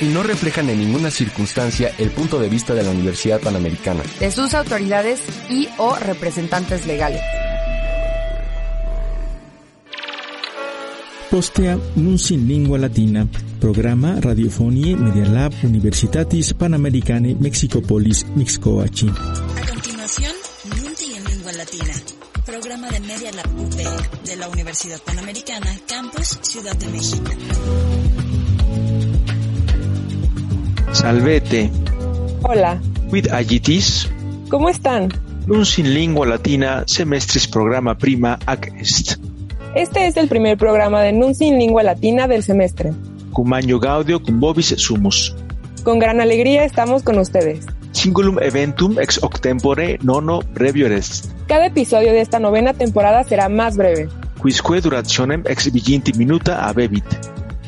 Y 0.00 0.06
no 0.06 0.22
reflejan 0.22 0.70
en 0.70 0.78
ninguna 0.78 1.10
circunstancia 1.10 1.92
el 1.98 2.10
punto 2.10 2.38
de 2.38 2.48
vista 2.48 2.74
de 2.74 2.82
la 2.82 2.90
Universidad 2.90 3.40
Panamericana. 3.40 4.02
De 4.18 4.30
sus 4.30 4.54
autoridades 4.54 5.20
y 5.50 5.68
o 5.76 5.94
representantes 5.96 6.86
legales. 6.86 7.20
Postea 11.30 11.78
Nuncin 11.94 12.48
Lingua 12.48 12.76
Latina, 12.76 13.28
programa 13.60 14.16
Radiofonie 14.20 14.96
Media 14.96 15.26
Lab 15.26 15.52
Universitatis 15.62 16.54
Panamericane 16.54 17.36
Mexicopolis 17.38 18.26
Mixcoachi. 18.34 19.08
A 19.08 19.72
continuación, 19.72 20.32
Nunti 20.76 21.14
en 21.14 21.24
Lingua 21.24 21.52
Latina, 21.52 21.94
programa 22.44 22.88
de 22.88 22.98
Media 22.98 23.30
Lab 23.30 23.46
UP 23.60 23.76
de 24.26 24.36
la 24.36 24.48
Universidad 24.48 25.00
Panamericana, 25.02 25.78
Campus 25.86 26.40
Ciudad 26.42 26.74
de 26.74 26.88
México. 26.88 27.30
Salvete. 30.92 31.70
Hola. 32.42 32.80
Quid 33.10 33.28
agitis? 33.32 34.10
¿Cómo 34.48 34.68
están? 34.68 35.08
Nuncin 35.46 35.94
Lingua 35.94 36.26
Latina 36.26 36.82
semestris 36.86 37.46
programa 37.46 37.96
prima 37.96 38.38
ac 38.46 38.66
est. 38.78 39.16
Este 39.74 40.06
es 40.06 40.16
el 40.16 40.28
primer 40.28 40.58
programa 40.58 41.00
de 41.00 41.12
Nunci 41.12 41.46
en 41.46 41.58
Lingua 41.58 41.84
Latina 41.84 42.26
del 42.26 42.42
semestre. 42.42 42.92
Cum 43.32 43.52
agno 43.54 43.78
gaudio 43.78 44.20
cum 44.20 44.40
vobis 44.40 44.74
sumus. 44.76 45.34
Con 45.84 46.00
gran 46.00 46.20
alegría 46.20 46.64
estamos 46.64 47.04
con 47.04 47.18
ustedes. 47.18 47.66
Singulum 47.92 48.38
eventum 48.42 48.98
ex 48.98 49.22
octempore 49.22 49.98
nono 50.02 50.40
brevio 50.54 50.88
est. 50.88 51.26
Cada 51.46 51.66
episodio 51.66 52.12
de 52.12 52.20
esta 52.20 52.40
novena 52.40 52.74
temporada 52.74 53.22
será 53.22 53.48
más 53.48 53.76
breve. 53.76 54.08
Quisque 54.42 54.80
durationem 54.80 55.44
ex 55.46 55.72
viginti 55.72 56.12
minuta 56.14 56.68
abebit. 56.68 57.04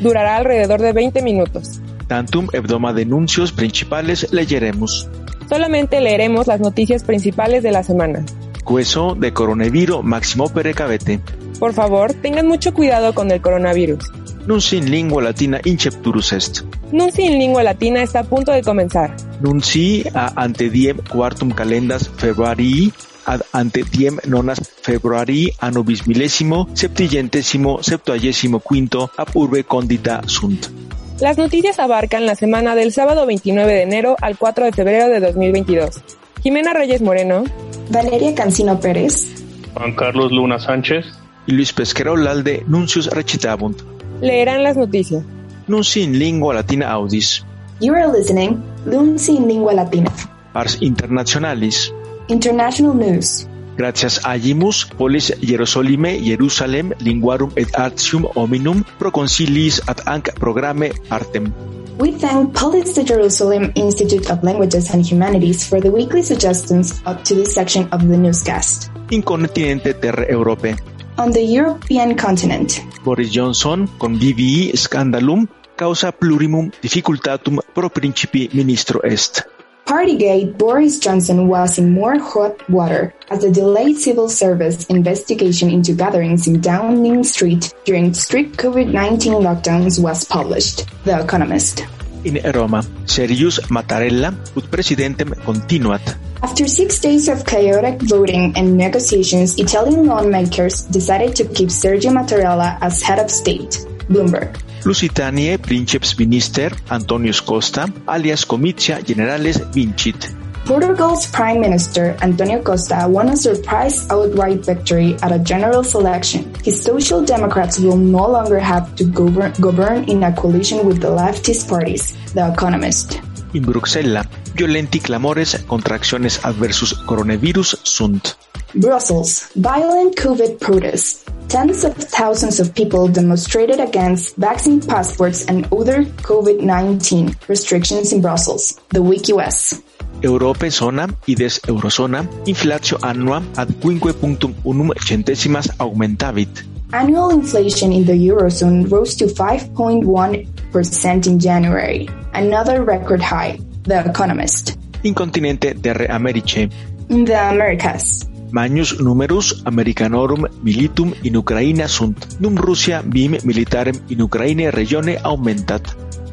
Durará 0.00 0.36
alrededor 0.36 0.80
de 0.80 0.92
20 0.92 1.22
minutos. 1.22 1.80
Tantum 2.12 2.48
hebdoma 2.52 2.92
denuncios 2.92 3.52
principales 3.52 4.30
leeremos. 4.32 5.08
Solamente 5.48 5.98
leeremos 5.98 6.46
las 6.46 6.60
noticias 6.60 7.04
principales 7.04 7.62
de 7.62 7.72
la 7.72 7.82
semana. 7.82 8.22
Queso 8.66 9.14
de 9.14 9.32
coronavirus 9.32 10.04
máximo 10.04 10.50
perecavete. 10.50 11.20
Por 11.58 11.72
favor, 11.72 12.12
tengan 12.12 12.46
mucho 12.46 12.74
cuidado 12.74 13.14
con 13.14 13.30
el 13.30 13.40
coronavirus. 13.40 14.12
Nunci 14.46 14.76
in 14.76 14.90
lingua 14.90 15.22
latina 15.22 15.58
incepturus 15.64 16.34
est. 16.34 16.60
Nunci 16.92 17.22
in 17.22 17.38
lingua 17.38 17.62
latina 17.62 18.02
está 18.02 18.20
a 18.20 18.24
punto 18.24 18.52
de 18.52 18.60
comenzar. 18.60 19.16
Nunci 19.40 20.04
a 20.12 20.34
ante 20.36 20.68
diem 20.68 20.98
quartum 21.10 21.50
calendas 21.50 22.10
februarii 22.18 22.92
ad 23.24 23.40
ante 23.52 23.84
diem 23.90 24.18
nonas 24.26 24.60
februarii 24.82 25.54
anno 25.60 25.82
bismillesimo 25.82 26.68
septillentesimo 26.74 27.78
septuagésimo 27.80 28.58
quinto 28.58 29.10
ab 29.16 29.28
urbe 29.32 29.64
condita 29.64 30.20
sunt. 30.26 30.91
Las 31.22 31.38
noticias 31.38 31.78
abarcan 31.78 32.26
la 32.26 32.34
semana 32.34 32.74
del 32.74 32.90
sábado 32.90 33.26
29 33.26 33.72
de 33.72 33.82
enero 33.82 34.16
al 34.20 34.36
4 34.36 34.64
de 34.64 34.72
febrero 34.72 35.08
de 35.08 35.20
2022. 35.20 36.02
Jimena 36.42 36.72
Reyes 36.72 37.00
Moreno, 37.00 37.44
Valeria 37.90 38.34
Cancino 38.34 38.80
Pérez, 38.80 39.32
Juan 39.72 39.94
Carlos 39.94 40.32
Luna 40.32 40.58
Sánchez 40.58 41.06
y 41.46 41.52
Luis 41.52 41.72
Pesquero 41.72 42.16
Lalde 42.16 42.64
nuncius 42.66 43.06
recitabunt. 43.06 43.82
leerán 44.20 44.64
las 44.64 44.76
noticias. 44.76 45.22
Nunci 45.68 46.02
in 46.02 46.18
lingua 46.18 46.54
latina 46.54 46.90
audis. 46.90 47.46
You 47.80 47.94
are 47.94 48.08
listening 48.08 48.60
Lunci 48.84 49.36
in 49.36 49.46
Lingua 49.46 49.74
Latina. 49.74 50.10
Ars 50.54 50.78
internationalis. 50.80 51.94
International 52.26 52.96
News. 52.96 53.46
Gracias 53.76 54.20
agimus 54.24 54.84
polis 54.84 55.32
Hierosolime 55.40 56.20
Jerusalem 56.20 56.92
linguarum 57.00 57.50
et 57.56 57.68
artium 57.78 58.26
hominum 58.34 58.84
proconcilis 58.98 59.80
ad 59.86 60.02
anc 60.06 60.32
programme 60.38 60.92
partem. 61.08 61.52
We 61.98 62.12
thank 62.12 62.58
Polis 62.58 62.94
de 62.94 63.04
Jerusalem 63.04 63.70
Institute 63.74 64.32
of 64.32 64.42
Languages 64.42 64.90
and 64.94 65.04
Humanities 65.04 65.68
for 65.68 65.80
the 65.80 65.90
weekly 65.90 66.22
suggestions 66.22 67.00
up 67.06 67.22
to 67.24 67.34
this 67.34 67.54
section 67.54 67.86
of 67.92 68.00
the 68.00 68.16
newscast. 68.16 68.90
In 69.10 69.22
continente 69.22 69.94
terre 69.94 70.26
Europe. 70.30 70.74
On 71.18 71.30
the 71.30 71.44
European 71.44 72.16
continent, 72.16 72.80
Boris 73.04 73.30
Johnson 73.30 73.86
con 73.98 74.16
VVI 74.16 74.72
scandalum 74.74 75.46
causa 75.76 76.12
plurimum 76.12 76.72
difficultatum 76.80 77.60
pro 77.74 77.88
principi 77.88 78.48
ministro 78.52 79.00
est. 79.04 79.61
Partygate 79.92 80.56
Boris 80.56 80.98
Johnson 80.98 81.48
was 81.48 81.76
in 81.76 81.92
more 81.92 82.16
hot 82.16 82.56
water 82.70 83.12
as 83.28 83.44
the 83.44 83.52
delayed 83.52 84.00
civil 84.00 84.26
service 84.26 84.88
investigation 84.88 85.68
into 85.68 85.92
gatherings 85.92 86.48
in 86.48 86.62
Downing 86.62 87.22
Street 87.24 87.74
during 87.84 88.14
strict 88.14 88.56
COVID-19 88.56 89.44
lockdowns 89.44 90.00
was 90.00 90.24
published. 90.24 90.88
The 91.04 91.20
Economist. 91.20 91.84
In 92.24 92.40
Roma, 92.40 92.80
Serius 93.04 93.60
Mattarella 93.68 94.32
ut 94.56 94.64
presidentem 94.72 95.36
continuat. 95.44 96.00
After 96.40 96.64
six 96.64 96.96
days 96.98 97.28
of 97.28 97.44
chaotic 97.44 98.00
voting 98.00 98.56
and 98.56 98.80
negotiations, 98.80 99.60
Italian 99.60 100.08
lawmakers 100.08 100.88
decided 100.88 101.36
to 101.36 101.44
keep 101.44 101.68
Sergio 101.68 102.16
Mattarella 102.16 102.80
as 102.80 103.04
head 103.04 103.20
of 103.20 103.28
state. 103.28 103.84
Bloomberg. 104.08 104.56
Lusitanie 104.84 105.58
Princeps 105.58 106.18
Minister 106.18 106.74
Antonius 106.88 107.40
Costa 107.40 107.86
alias 108.08 108.44
Comitia 108.44 109.00
Generales 109.00 109.60
Vincit. 109.72 110.34
Portugal's 110.66 111.26
Prime 111.26 111.60
Minister 111.60 112.16
Antonio 112.20 112.62
Costa 112.62 113.06
won 113.08 113.28
a 113.28 113.36
surprise 113.36 114.06
outright 114.10 114.64
victory 114.64 115.16
at 115.22 115.32
a 115.32 115.38
general 115.38 115.84
election. 115.94 116.52
His 116.64 116.82
Social 116.82 117.24
Democrats 117.24 117.78
will 117.78 117.96
no 117.96 118.26
longer 118.26 118.58
have 118.58 118.94
to 118.96 119.04
govern, 119.04 119.52
govern 119.60 120.04
in 120.08 120.22
a 120.24 120.32
coalition 120.32 120.86
with 120.86 121.00
the 121.00 121.10
leftist 121.10 121.68
parties. 121.68 122.14
The 122.34 122.50
Economist. 122.50 123.20
In 123.54 123.62
Bruxelles, 123.62 124.26
violenti 124.54 124.98
clamores 125.00 125.62
contra 125.66 125.96
acciones 125.96 126.40
adversus 126.44 126.94
coronavirus 127.06 127.78
sunt. 127.82 128.36
Brussels. 128.74 129.50
Violent 129.54 130.16
COVID 130.16 130.58
protests. 130.58 131.31
Tens 131.52 131.84
of 131.84 131.92
thousands 131.92 132.60
of 132.60 132.72
people 132.72 133.08
demonstrated 133.08 133.78
against 133.78 134.36
vaccine 134.36 134.80
passports 134.80 135.44
and 135.44 135.70
other 135.70 136.04
COVID-19 136.24 137.46
restrictions 137.46 138.10
in 138.10 138.22
Brussels. 138.22 138.80
The 138.88 139.02
Week 139.02 139.28
US. 139.28 139.82
Europe 140.22 140.70
zona 140.70 141.08
ides 141.28 141.60
eurozona 141.68 142.26
inflatio 142.46 142.96
annua 143.02 143.42
ad 143.56 143.68
5.1 143.68 144.94
centesimas 145.04 145.68
aumentavit. 145.78 146.64
Annual 146.94 147.32
inflation 147.32 147.92
in 147.92 148.06
the 148.06 148.14
Eurozone 148.14 148.90
rose 148.90 149.14
to 149.16 149.26
5.1% 149.26 151.26
in 151.26 151.38
January, 151.38 152.08
another 152.32 152.82
record 152.82 153.20
high. 153.20 153.58
The 153.82 154.08
Economist. 154.08 154.78
In 155.02 155.12
continente 155.12 155.74
terre 155.74 156.08
Americe. 156.08 156.70
In 157.10 157.26
the 157.26 157.36
Americas. 157.36 158.31
Magnus 158.52 159.00
numerus 159.00 159.64
Americanorum 159.64 160.44
militum 160.60 161.16
in 161.24 161.40
Ucraina 161.40 161.88
sunt, 161.88 162.36
num 162.38 162.54
Russia 162.56 163.00
bim 163.02 163.40
militarem 163.44 163.96
in 164.08 164.28
regione 164.70 165.16
aumentat. 165.24 165.80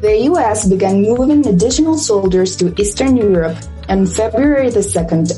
The 0.02 0.28
U.S. 0.28 0.68
began 0.68 1.00
moving 1.00 1.46
additional 1.48 1.96
soldiers 1.96 2.56
to 2.56 2.72
Eastern 2.76 3.16
Europe 3.16 3.56
on 3.88 4.04
February 4.04 4.68
the 4.68 4.84
2nd 4.84 5.32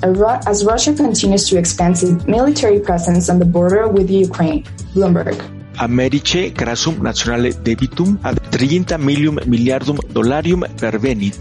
as 0.46 0.64
Russia 0.64 0.92
continues 0.92 1.48
to 1.48 1.56
expand 1.56 2.02
its 2.02 2.26
military 2.26 2.80
presence 2.80 3.30
on 3.30 3.38
the 3.38 3.46
border 3.46 3.86
with 3.86 4.10
Ukraine. 4.10 4.64
Bloomberg. 4.94 5.38
Americe 5.78 6.50
crassum 6.50 6.98
nationale 6.98 7.54
debitum 7.62 8.18
ad 8.24 8.42
30 8.50 8.98
millium 8.98 9.38
miliardum 9.46 9.98
dollarium 10.10 10.66
pervenit. 10.76 11.38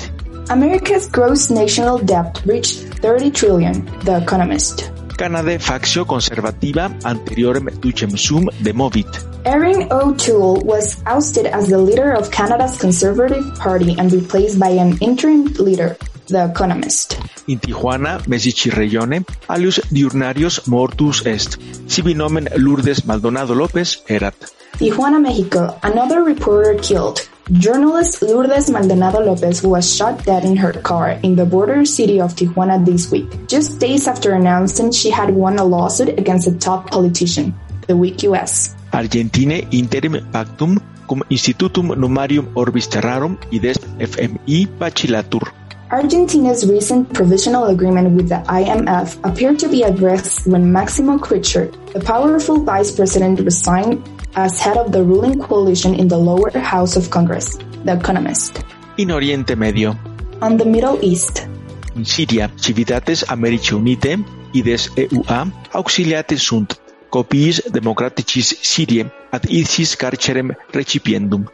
America's 0.49 1.09
gross 1.09 1.49
national 1.49 1.97
debt 1.97 2.41
reached 2.45 2.93
30 3.01 3.31
trillion, 3.31 3.85
The 4.05 4.21
Economist. 4.21 5.00
Canade 5.21 5.59
factio 5.59 6.03
conservativa 6.03 6.89
anteriorem 7.03 7.65
ducem 7.79 8.17
sum 8.17 8.49
demovit. 8.59 9.07
Erin 9.45 9.87
O'Toole 9.91 10.63
was 10.65 10.97
ousted 11.05 11.45
as 11.45 11.69
the 11.69 11.77
leader 11.77 12.11
of 12.11 12.31
Canada's 12.31 12.75
Conservative 12.75 13.45
Party 13.59 13.95
and 13.99 14.11
replaced 14.11 14.57
by 14.57 14.69
an 14.69 14.97
interim 14.99 15.53
leader, 15.59 15.95
The 16.25 16.45
Economist. 16.45 17.19
In 17.45 17.59
Tijuana, 17.59 18.19
Mesici 18.25 18.71
regione, 18.71 19.23
alius 19.47 19.79
diurnarios 19.91 20.67
mortus 20.67 21.23
est. 21.27 21.59
Sibi 21.85 22.15
nomen 22.15 22.49
Lourdes 22.57 23.05
Maldonado 23.05 23.53
López 23.53 24.01
erat. 24.07 24.33
Tijuana, 24.81 25.21
Mexico, 25.21 25.77
another 25.83 26.23
reporter 26.23 26.73
killed. 26.81 27.29
Journalist 27.51 28.23
Lourdes 28.23 28.67
Maldonado 28.71 29.19
Lopez 29.19 29.61
was 29.61 29.85
shot 29.85 30.25
dead 30.25 30.43
in 30.43 30.57
her 30.57 30.73
car 30.73 31.19
in 31.21 31.35
the 31.35 31.45
border 31.45 31.85
city 31.85 32.19
of 32.19 32.33
Tijuana 32.33 32.83
this 32.83 33.11
week, 33.11 33.29
just 33.45 33.79
days 33.79 34.07
after 34.07 34.33
announcing 34.33 34.91
she 34.91 35.11
had 35.11 35.29
won 35.35 35.59
a 35.59 35.63
lawsuit 35.63 36.17
against 36.17 36.47
a 36.47 36.57
top 36.57 36.89
politician. 36.89 37.53
The 37.85 37.95
Week 37.95 38.23
US. 38.23 38.73
Argentine 38.91 39.69
interim 39.69 40.13
pactum 40.33 40.81
cum 41.07 41.21
institutum 41.29 41.93
numarium 41.93 42.49
orbis 42.55 42.87
terrarum 42.87 43.37
ides 43.53 43.77
FMI 44.01 44.65
bacilatur. 44.65 45.45
Argentina's 45.91 46.65
recent 46.67 47.13
provisional 47.13 47.65
agreement 47.65 48.15
with 48.17 48.29
the 48.29 48.41
IMF 48.47 49.19
appeared 49.29 49.59
to 49.59 49.67
be 49.69 49.83
at 49.83 49.99
risk 49.99 50.47
when 50.47 50.71
Maximo 50.71 51.19
Kirchner, 51.19 51.67
the 51.93 51.99
powerful 51.99 52.63
vice 52.63 52.89
president, 52.89 53.41
resigned 53.41 54.01
as 54.35 54.59
head 54.59 54.77
of 54.77 54.91
the 54.91 55.03
ruling 55.03 55.39
coalition 55.39 55.93
in 55.95 56.07
the 56.07 56.17
lower 56.17 56.51
house 56.59 56.95
of 56.95 57.09
Congress, 57.09 57.57
The 57.85 57.93
Economist. 57.93 58.63
In 58.97 59.11
Oriente 59.11 59.55
Medio. 59.55 59.95
On 60.41 60.57
the 60.57 60.65
Middle 60.65 60.97
East. 61.01 61.47
In 61.95 62.05
Siria, 62.05 62.49
civitates 62.55 63.23
Americi 63.27 63.73
Unite, 63.75 64.23
ides 64.53 64.89
EUA, 64.95 65.51
auxiliate 65.73 66.37
sunt, 66.37 66.79
copiis 67.09 67.61
democraticis 67.71 68.55
Syriae 68.61 69.11
ad 69.29 69.45
ISIS 69.49 69.95
carcerem 69.95 70.55
recipiendum. 70.71 71.45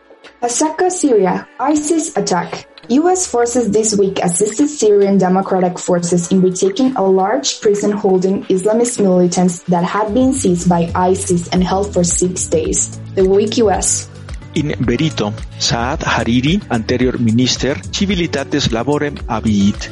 Asaka, 0.42 0.92
Syria, 0.92 1.48
ISIS 1.60 2.16
attack. 2.16 2.70
U.S. 2.90 3.26
forces 3.26 3.72
this 3.72 3.98
week 3.98 4.20
assisted 4.22 4.70
Syrian 4.70 5.18
Democratic 5.18 5.80
Forces 5.80 6.32
in 6.32 6.42
retaking 6.42 6.96
a 6.96 7.02
large 7.02 7.60
prison 7.60 7.92
holding 7.92 8.44
Islamist 8.46 9.02
militants 9.02 9.64
that 9.64 9.84
had 9.84 10.14
been 10.14 10.34
seized 10.34 10.70
by 10.70 10.92
ISIS 10.94 11.50
and 11.50 11.64
held 11.64 11.92
for 11.92 12.04
six 12.04 12.46
days. 12.46 13.00
The 13.16 13.26
week 13.28 13.58
U.S. 13.66 14.08
In 14.54 14.78
Berito, 14.86 15.34
Saad 15.58 16.02
Hariri, 16.02 16.62
anterior 16.70 17.18
minister, 17.18 17.74
civilitates 17.90 18.70
laborem 18.70 19.18
abiit. 19.26 19.90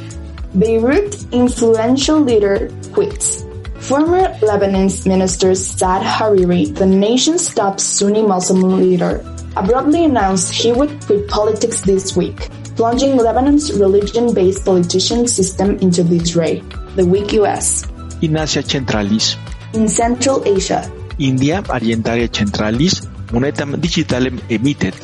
Beirut 0.54 1.26
influential 1.32 2.20
leader 2.20 2.70
quits. 2.94 3.42
Former 3.82 4.30
Lebanese 4.46 5.06
minister 5.06 5.56
Saad 5.56 6.02
Hariri, 6.02 6.72
the 6.72 6.86
nation's 6.86 7.52
top 7.52 7.78
Sunni 7.80 8.22
Muslim 8.22 8.78
leader, 8.78 9.22
abruptly 9.56 10.04
announced 10.04 10.52
he 10.52 10.72
would 10.72 11.00
quit 11.06 11.26
politics 11.28 11.80
this 11.80 12.16
week, 12.16 12.48
plunging 12.76 13.16
Lebanon's 13.16 13.72
religion-based 13.72 14.64
politician 14.64 15.26
system 15.26 15.78
into 15.78 16.04
disarray. 16.04 16.60
The 16.94 17.04
weak 17.04 17.32
US. 17.32 17.84
In 18.22 18.36
Asia 18.36 18.62
Centralis. 18.62 19.36
In 19.74 19.88
Central 19.88 20.46
Asia. 20.46 20.90
India 21.18 21.62
Orientalia 21.62 22.28
Centralis 22.28 23.06
monetam 23.32 23.74
digitalem 23.76 24.40
emitted. 24.50 24.94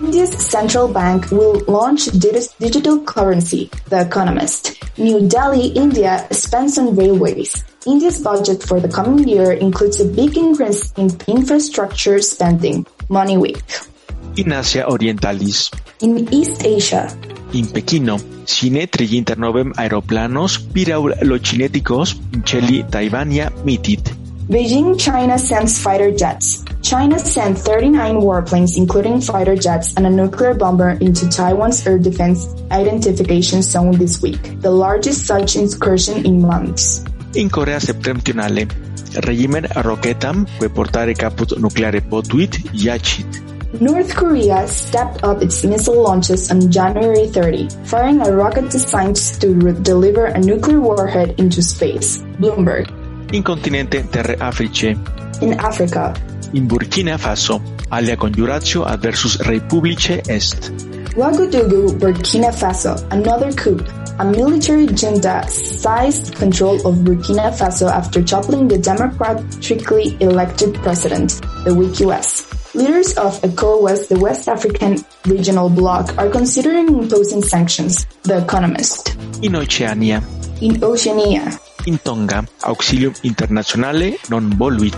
India's 0.00 0.30
central 0.32 0.88
bank 0.88 1.30
will 1.30 1.60
launch 1.66 2.06
digital 2.06 3.02
currency, 3.02 3.70
The 3.88 4.00
Economist. 4.02 4.78
New 4.96 5.28
Delhi, 5.28 5.68
India 5.68 6.26
spends 6.30 6.78
on 6.78 6.94
railways. 6.94 7.64
India's 7.86 8.20
budget 8.20 8.62
for 8.62 8.78
the 8.80 8.88
coming 8.88 9.26
year 9.26 9.52
includes 9.52 10.00
a 10.00 10.04
big 10.04 10.36
increase 10.36 10.92
in 10.92 11.10
infrastructure 11.26 12.20
spending. 12.20 12.86
Money 13.08 13.36
Week. 13.36 13.62
In 14.36 14.52
Asia 14.52 14.86
Orientalis. 14.86 15.70
In 16.00 16.32
East 16.32 16.64
Asia. 16.64 17.10
In 17.52 17.66
Pekino, 17.66 18.18
sine 18.46 18.86
triginter 18.86 19.36
novem 19.36 19.72
aeroplanos 19.76 20.58
piraul 20.72 21.14
locineticos 21.22 22.14
celi 22.44 22.84
Taivania 22.84 23.50
mitit. 23.64 24.14
Beijing, 24.48 24.98
China 24.98 25.38
sends 25.38 25.82
fighter 25.82 26.10
jets. 26.10 26.64
China 26.82 27.18
sent 27.18 27.58
39 27.58 28.22
warplanes, 28.22 28.76
including 28.76 29.20
fighter 29.20 29.56
jets 29.56 29.94
and 29.96 30.06
a 30.06 30.10
nuclear 30.10 30.54
bomber, 30.54 30.90
into 31.00 31.28
Taiwan's 31.28 31.86
air 31.86 31.98
defense 31.98 32.46
identification 32.70 33.62
zone 33.62 33.98
this 33.98 34.22
week, 34.22 34.60
the 34.60 34.70
largest 34.70 35.26
such 35.26 35.56
incursion 35.56 36.24
in 36.24 36.40
months. 36.40 37.04
In 37.34 37.50
Corea 37.50 37.78
septentrionale, 37.78 38.66
regimen 39.26 39.66
roquetam 39.82 40.46
que 40.58 40.68
portare 40.68 41.14
caput 41.14 41.58
nucleare 41.58 42.00
potuit 42.00 42.50
yachit. 42.72 43.49
North 43.78 44.16
Korea 44.16 44.66
stepped 44.66 45.22
up 45.22 45.42
its 45.42 45.64
missile 45.64 46.02
launches 46.02 46.50
on 46.50 46.72
January 46.72 47.28
30, 47.28 47.68
firing 47.84 48.20
a 48.20 48.32
rocket 48.32 48.68
designed 48.68 49.14
to 49.38 49.54
deliver 49.72 50.26
a 50.26 50.40
nuclear 50.40 50.80
warhead 50.80 51.38
into 51.38 51.62
space. 51.62 52.18
Bloomberg. 52.40 52.90
In 53.32 53.44
continente 53.44 54.02
terre 54.10 54.34
Africe. 54.40 54.98
In 55.40 55.54
Africa. 55.60 56.12
In 56.52 56.66
Burkina 56.66 57.16
Faso, 57.16 57.62
alia 57.92 58.16
conjuratio 58.16 58.82
adversus 58.82 59.38
Republice 59.46 60.20
est. 60.26 60.72
Ouagadougou, 61.14 61.96
Burkina 61.96 62.50
Faso, 62.50 62.96
another 63.12 63.52
coup. 63.52 63.78
A 64.18 64.24
military 64.24 64.86
junta 64.88 65.44
seized 65.48 66.34
control 66.34 66.84
of 66.84 66.96
Burkina 67.04 67.52
Faso 67.52 67.88
after 67.88 68.20
toppling 68.20 68.66
the 68.66 68.78
democratically 68.78 70.16
elected 70.20 70.74
president, 70.82 71.40
the 71.64 71.72
weak 71.72 72.00
US. 72.00 72.59
Leaders 72.72 73.14
of 73.18 73.34
ECOWAS, 73.42 74.06
the 74.06 74.18
West 74.20 74.48
African 74.48 75.04
regional 75.26 75.68
bloc, 75.68 76.16
are 76.16 76.30
considering 76.30 76.86
imposing 76.86 77.42
sanctions, 77.42 78.06
The 78.22 78.38
Economist. 78.38 79.16
In 79.42 79.56
Oceania. 79.56 80.22
In 80.60 80.78
Oceania. 80.84 81.50
In 81.86 81.98
Tonga, 81.98 82.46
auxilium 82.62 83.12
internationale 83.24 84.14
non 84.30 84.50
voluit. 84.54 84.94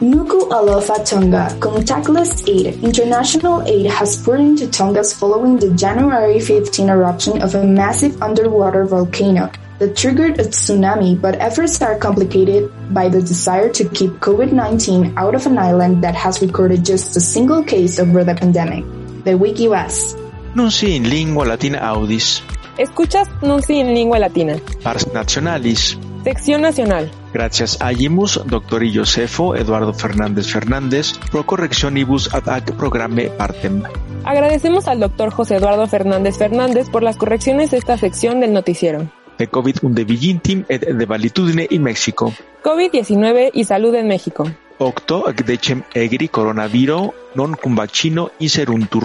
Nuku 0.00 0.50
Alofa 0.50 0.98
Tonga, 1.06 1.46
contactless 1.60 2.42
aid. 2.48 2.82
International 2.82 3.62
aid 3.68 3.86
has 3.86 4.20
poured 4.20 4.40
into 4.40 4.66
Tonga's 4.66 5.12
following 5.12 5.58
the 5.58 5.70
January 5.74 6.40
15 6.40 6.88
eruption 6.88 7.40
of 7.40 7.54
a 7.54 7.62
massive 7.64 8.20
underwater 8.20 8.84
volcano 8.84 9.48
that 9.82 9.96
triggered 9.96 10.38
a 10.38 10.44
tsunami, 10.44 11.20
but 11.20 11.34
efforts 11.42 11.82
are 11.82 11.98
complicated 11.98 12.70
by 12.94 13.08
the 13.08 13.20
desire 13.20 13.68
to 13.68 13.82
keep 13.90 14.10
COVID-19 14.22 15.18
out 15.18 15.34
of 15.34 15.44
an 15.46 15.58
island 15.58 16.04
that 16.04 16.14
has 16.14 16.40
recorded 16.40 16.84
just 16.86 17.16
a 17.16 17.20
single 17.20 17.64
case 17.64 17.98
over 17.98 18.22
the 18.22 18.34
pandemic. 18.34 18.86
The 19.24 19.34
Wiki 19.34 19.66
US. 19.74 20.14
Nunci 20.54 20.94
in 20.94 21.10
lingua 21.10 21.44
latina 21.44 21.78
audis. 21.82 22.42
Escuchas 22.78 23.28
Nunci 23.42 23.80
en 23.80 23.92
lengua 23.92 24.18
latina. 24.18 24.56
Pars 24.84 25.12
nationalis. 25.12 25.98
Sección 26.22 26.62
nacional. 26.62 27.10
Gracias 27.32 27.78
agimus, 27.80 28.40
doctor 28.46 28.82
Josefo 28.86 29.56
Eduardo 29.56 29.92
Fernández 29.92 30.46
Fernández, 30.46 31.14
pro 31.32 31.44
correccionibus 31.44 32.32
ad 32.32 32.48
ac 32.48 32.76
programe 32.76 33.30
partem. 33.30 33.82
Agradecemos 34.24 34.86
al 34.86 35.00
doctor 35.00 35.30
José 35.30 35.56
Eduardo 35.56 35.88
Fernández 35.88 36.38
Fernández 36.38 36.88
por 36.90 37.02
las 37.02 37.16
correcciones 37.16 37.72
de 37.72 37.78
esta 37.78 37.96
sección 37.96 38.38
del 38.38 38.52
noticiero. 38.52 39.10
De 39.42 39.48
COVID 39.48 39.82
unde 39.82 40.04
vigintim 40.04 40.62
et 40.68 40.84
de 40.86 41.04
valitudine 41.04 41.66
in 41.70 41.82
México. 41.82 42.32
COVID-19 42.62 43.50
y 43.52 43.64
salud 43.64 43.92
en 43.96 44.06
México. 44.06 44.48
Octo 44.78 45.24
decem 45.44 45.82
egri 45.94 46.28
coronaviro 46.28 47.12
non 47.34 47.56
cum 47.56 47.74
vaccino 47.74 48.30
inseruntur. 48.38 49.02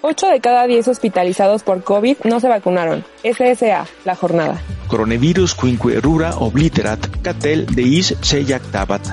8 0.00 0.26
de 0.26 0.40
cada 0.40 0.66
10 0.66 0.88
hospitalizados 0.88 1.62
por 1.62 1.84
COVID 1.84 2.16
no 2.24 2.40
se 2.40 2.48
vacunaron. 2.48 3.04
SSA, 3.22 3.86
la 4.04 4.16
jornada. 4.16 4.60
Coronavirus 4.88 5.54
quinque 5.54 6.00
rura 6.00 6.34
obliterat, 6.38 7.22
catel 7.22 7.66
deis 7.66 8.16
se 8.22 8.44
jactabat. 8.44 9.06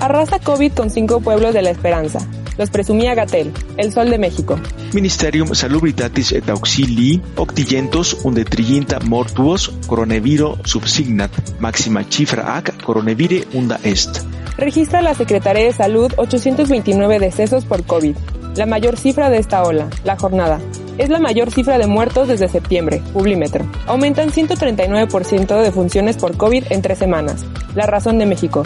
Arrasa 0.00 0.40
COVID 0.40 0.74
con 0.74 0.90
cinco 0.90 1.22
pueblos 1.22 1.54
de 1.54 1.62
la 1.62 1.70
esperanza. 1.70 2.18
Los 2.58 2.70
presumía 2.70 3.14
Gatel, 3.14 3.52
el 3.76 3.92
Sol 3.92 4.10
de 4.10 4.18
México. 4.18 4.58
Ministerium 4.92 5.54
Salubritatis 5.54 6.32
et 6.32 6.48
Auxilii 6.48 7.20
octigentos 7.36 8.16
unde 8.24 8.44
triginta 8.44 8.98
mortuos 9.00 9.72
coronaviro 9.86 10.58
subsignat, 10.64 11.30
máxima 11.60 12.04
cifra 12.04 12.56
ac 12.56 12.82
coronavire 12.84 13.46
unda 13.54 13.78
est. 13.84 14.20
Registra 14.56 15.00
la 15.00 15.14
Secretaría 15.14 15.64
de 15.64 15.72
Salud 15.72 16.12
829 16.16 17.18
decesos 17.18 17.64
por 17.64 17.84
COVID, 17.84 18.16
la 18.56 18.66
mayor 18.66 18.98
cifra 18.98 19.30
de 19.30 19.38
esta 19.38 19.62
ola, 19.62 19.88
la 20.04 20.16
jornada. 20.16 20.60
Es 20.98 21.08
la 21.08 21.18
mayor 21.18 21.50
cifra 21.50 21.78
de 21.78 21.86
muertos 21.86 22.28
desde 22.28 22.48
septiembre, 22.48 23.02
Publimetro. 23.14 23.64
Aumentan 23.86 24.30
139% 24.30 25.62
de 25.62 25.72
funciones 25.72 26.18
por 26.18 26.36
COVID 26.36 26.64
en 26.68 26.82
tres 26.82 26.98
semanas. 26.98 27.46
La 27.74 27.86
razón 27.86 28.18
de 28.18 28.26
México. 28.26 28.62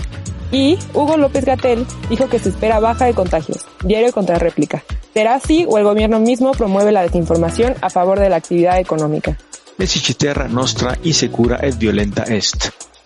Y 0.53 0.79
Hugo 0.95 1.17
López 1.17 1.45
Gatel 1.45 1.87
dijo 2.09 2.29
que 2.29 2.38
se 2.38 2.50
espera 2.50 2.81
baja 2.81 3.07
de 3.07 3.15
contagios. 3.15 3.67
Diario 3.83 4.12
contra 4.12 4.38
réplica. 4.38 4.83
¿Será 5.12 5.35
así 5.35 5.67
o 5.69 5.79
el 5.79 5.85
gobierno 5.85 6.21
mismo 6.21 6.53
promueve 6.53 6.93
la 6.93 7.03
desinformación 7.03 7.75
a 7.81 7.91
favor 7.91 8.21
de 8.21 8.29
la 8.29 8.37
actividad 8.37 8.79
económica? 8.79 9.38
Violenta. 12.25 12.25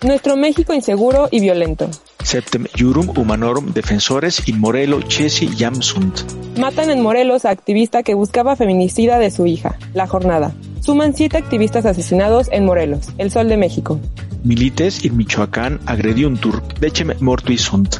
Nuestro 0.02 0.34
México 0.34 0.72
inseguro 0.72 1.28
y 1.30 1.40
violento. 1.40 1.90
Septem 2.24 2.64
jurum 2.78 3.10
humanorum 3.18 3.74
defensores 3.74 4.48
in 4.48 4.58
Morelo 4.58 5.00
cesi 5.06 5.46
jam 5.46 5.82
sunt. 5.82 6.22
Matan 6.58 6.90
en 6.90 7.02
Morelos 7.02 7.44
a 7.44 7.50
activista 7.50 8.02
que 8.02 8.14
buscaba 8.14 8.56
feminicida 8.56 9.18
de 9.18 9.30
su 9.30 9.44
hija. 9.44 9.78
La 9.92 10.06
jornada. 10.06 10.54
Suman 10.80 11.14
siete 11.14 11.36
activistas 11.36 11.84
asesinados 11.84 12.48
en 12.50 12.64
Morelos, 12.64 13.08
el 13.18 13.30
Sol 13.30 13.50
de 13.50 13.58
México. 13.58 14.00
Milites 14.42 15.04
in 15.04 15.18
Michoacán 15.18 15.80
agrediuntur, 15.84 16.62
decem 16.80 17.12
mortui 17.20 17.58
sunt. 17.58 17.96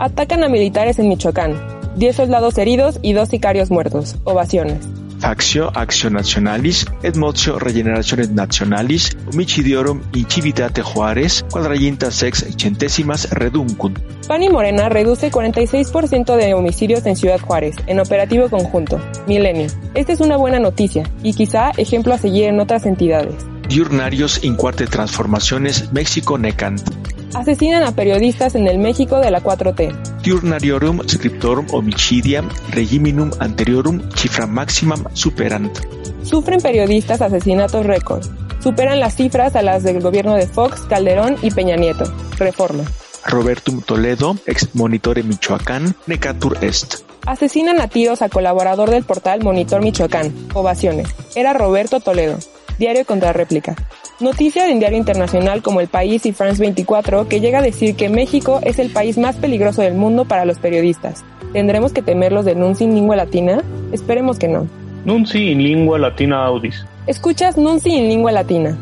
Atacan 0.00 0.42
a 0.42 0.48
militares 0.48 0.98
en 0.98 1.08
Michoacán. 1.08 1.54
Diez 1.94 2.16
soldados 2.16 2.58
heridos 2.58 2.98
y 3.00 3.12
dos 3.12 3.28
sicarios 3.28 3.70
muertos. 3.70 4.16
Ovaciones. 4.24 4.97
Factio 5.20 5.70
actio 5.74 6.10
nationalis 6.10 6.86
et 7.02 7.16
motio 7.16 7.58
regenerationes 7.58 8.30
nationalis 8.30 9.16
homicidium 9.32 10.02
in 10.14 10.26
civitate 10.28 10.82
Juárez 10.82 11.44
quadraginta 11.50 12.10
sex 12.10 12.44
centésimas 12.56 13.30
reduncunt. 13.30 13.98
PAN 14.26 14.42
y 14.42 14.50
Morena 14.50 14.88
reduce 14.88 15.30
46% 15.30 16.36
de 16.36 16.54
homicidios 16.54 17.06
en 17.06 17.16
Ciudad 17.16 17.40
Juárez, 17.40 17.76
en 17.86 18.00
operativo 18.00 18.48
conjunto. 18.48 19.00
Milenio. 19.26 19.68
Esta 19.94 20.12
es 20.12 20.20
una 20.20 20.36
buena 20.36 20.58
noticia 20.58 21.04
y 21.22 21.32
quizá 21.34 21.70
ejemplo 21.76 22.14
a 22.14 22.18
seguir 22.18 22.44
en 22.44 22.60
otras 22.60 22.86
entidades. 22.86 23.34
Diurnarios 23.68 24.44
in 24.44 24.56
cuarte 24.56 24.86
transformaciones 24.86 25.92
México 25.92 26.38
necant. 26.38 26.87
Asesinan 27.34 27.82
a 27.82 27.92
periodistas 27.92 28.54
en 28.54 28.66
el 28.66 28.78
México 28.78 29.20
de 29.20 29.30
la 29.30 29.42
4T. 29.42 30.22
Diurnariorum 30.22 31.06
scriptorum 31.06 31.66
homicidiam 31.72 32.48
regiminum 32.70 33.30
anteriorum 33.38 34.00
cifra 34.16 34.46
maximam 34.46 35.04
superant. 35.12 35.78
Sufren 36.22 36.60
periodistas 36.60 37.20
asesinatos 37.20 37.84
récord. 37.84 38.24
Superan 38.60 38.98
las 38.98 39.14
cifras 39.14 39.54
a 39.56 39.62
las 39.62 39.82
del 39.82 40.00
gobierno 40.00 40.34
de 40.34 40.46
Fox, 40.46 40.80
Calderón 40.88 41.36
y 41.42 41.50
Peña 41.50 41.76
Nieto. 41.76 42.04
Reforma. 42.38 42.84
Robertum 43.24 43.82
Toledo, 43.82 44.36
ex 44.46 44.74
monitore 44.74 45.22
Michoacán, 45.22 45.94
necatur 46.06 46.56
est. 46.62 47.04
Asesinan 47.26 47.80
a 47.80 47.88
tiros 47.88 48.22
a 48.22 48.30
colaborador 48.30 48.90
del 48.90 49.04
portal 49.04 49.42
Monitor 49.42 49.82
Michoacán. 49.82 50.32
Ovaciones. 50.54 51.08
Era 51.36 51.52
Roberto 51.52 52.00
Toledo. 52.00 52.38
Diario 52.78 53.04
contra 53.04 53.34
réplica. 53.34 53.76
Noticia 54.20 54.68
en 54.68 54.80
diario 54.80 54.98
internacional 54.98 55.62
como 55.62 55.80
El 55.80 55.86
País 55.86 56.26
y 56.26 56.32
France 56.32 56.60
24 56.60 57.28
que 57.28 57.38
llega 57.38 57.60
a 57.60 57.62
decir 57.62 57.94
que 57.94 58.08
México 58.08 58.58
es 58.64 58.80
el 58.80 58.90
país 58.90 59.16
más 59.16 59.36
peligroso 59.36 59.80
del 59.80 59.94
mundo 59.94 60.24
para 60.24 60.44
los 60.44 60.58
periodistas. 60.58 61.24
¿Tendremos 61.52 61.92
que 61.92 62.02
temer 62.02 62.32
los 62.32 62.44
de 62.44 62.56
Nunci 62.56 62.82
en 62.82 62.96
lengua 62.96 63.14
latina? 63.14 63.62
Esperemos 63.92 64.40
que 64.40 64.48
no. 64.48 64.66
Nunci 65.04 65.52
in 65.52 65.62
lingua 65.62 66.00
latina 66.00 66.44
audis. 66.44 66.84
Escuchas 67.06 67.56
Nunci 67.56 67.96
en 67.96 68.08
lengua 68.08 68.32
latina. 68.32 68.76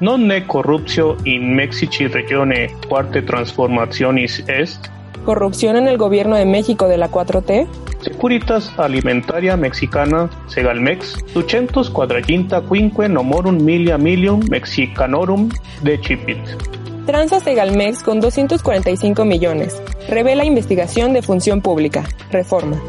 Non 0.00 0.26
ne 0.26 0.44
corruptio 0.48 1.16
in 1.24 1.54
Mexici 1.54 2.08
regione 2.08 2.74
quarte 2.88 3.22
transformationis 3.22 4.42
est. 4.48 4.90
Corrupción 5.24 5.76
en 5.76 5.86
el 5.86 5.98
gobierno 5.98 6.36
de 6.36 6.44
México 6.44 6.88
de 6.88 6.96
la 6.96 7.10
4T. 7.10 7.66
Securitas 8.00 8.76
Alimentaria 8.76 9.56
Mexicana 9.56 10.28
Segalmex, 10.48 11.24
200 11.32 11.90
quadraginta 11.90 12.60
quinque 12.62 13.08
nomorum 13.08 13.62
milia 13.62 13.96
milium 13.98 14.40
mexicanorum 14.50 15.48
decipit. 15.82 16.38
Transa 17.06 17.38
Segalmex 17.38 18.02
con 18.02 18.20
245 18.20 19.24
millones. 19.24 19.80
Revela 20.08 20.44
investigación 20.44 21.12
de 21.12 21.22
función 21.22 21.60
pública. 21.60 22.04
Reforma. 22.30 22.80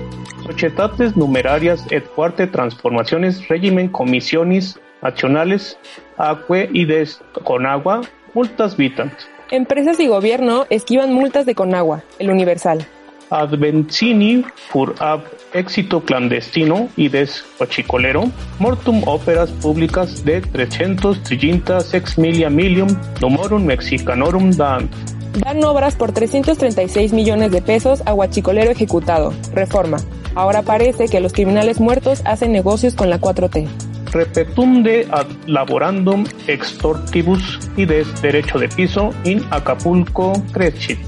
Societates 0.46 1.16
numerarias 1.16 1.86
et 1.92 2.04
quarte 2.16 2.48
transformaciones 2.48 3.48
regimen 3.48 3.90
comisiones 3.90 4.80
nacionales 5.02 5.78
aque 6.18 6.70
y 6.74 6.86
des 6.86 7.22
Conagua 7.44 8.02
multas 8.34 8.76
vitant. 8.76 9.14
Empresas 9.54 10.00
y 10.00 10.08
gobierno 10.08 10.66
esquivan 10.72 11.14
multas 11.14 11.46
de 11.46 11.54
Conagua, 11.54 12.02
el 12.18 12.32
Universal. 12.32 12.88
Advencini 13.30 14.44
fur 14.72 14.96
ab 14.98 15.26
éxito 15.54 16.02
clandestino 16.02 16.90
y 16.98 17.10
des 17.10 17.46
Pachicolero, 17.60 18.32
mortum 18.58 19.04
óperas 19.06 19.52
públicas 19.52 20.26
de 20.26 20.42
336 20.42 22.18
milia 22.18 22.50
milium 22.50 22.88
numorum 23.22 23.64
mexicanorum 23.64 24.50
dan. 24.54 24.90
Dan 25.38 25.64
obras 25.64 25.96
por 25.98 26.14
336 26.14 27.14
millones 27.14 27.52
de 27.52 27.62
pesos 27.62 28.02
a 28.08 28.16
Huachicolero 28.16 28.72
ejecutado. 28.72 29.36
Reforma. 29.54 29.98
Ahora 30.34 30.64
parece 30.64 31.08
que 31.10 31.20
los 31.20 31.32
criminales 31.32 31.80
muertos 31.80 32.24
hacen 32.26 32.52
negocios 32.52 32.96
con 32.96 33.12
la 33.12 33.22
4T. 33.22 33.93
Repetunde 34.14 35.08
ad 35.12 35.26
laborandum 35.48 36.26
extortibus 36.46 37.60
y 37.76 37.86
des 37.86 38.08
derecho 38.22 38.60
de 38.60 38.70
piso 38.70 39.10
in 39.24 39.44
Acapulco 39.50 40.34
crescit. 40.52 41.00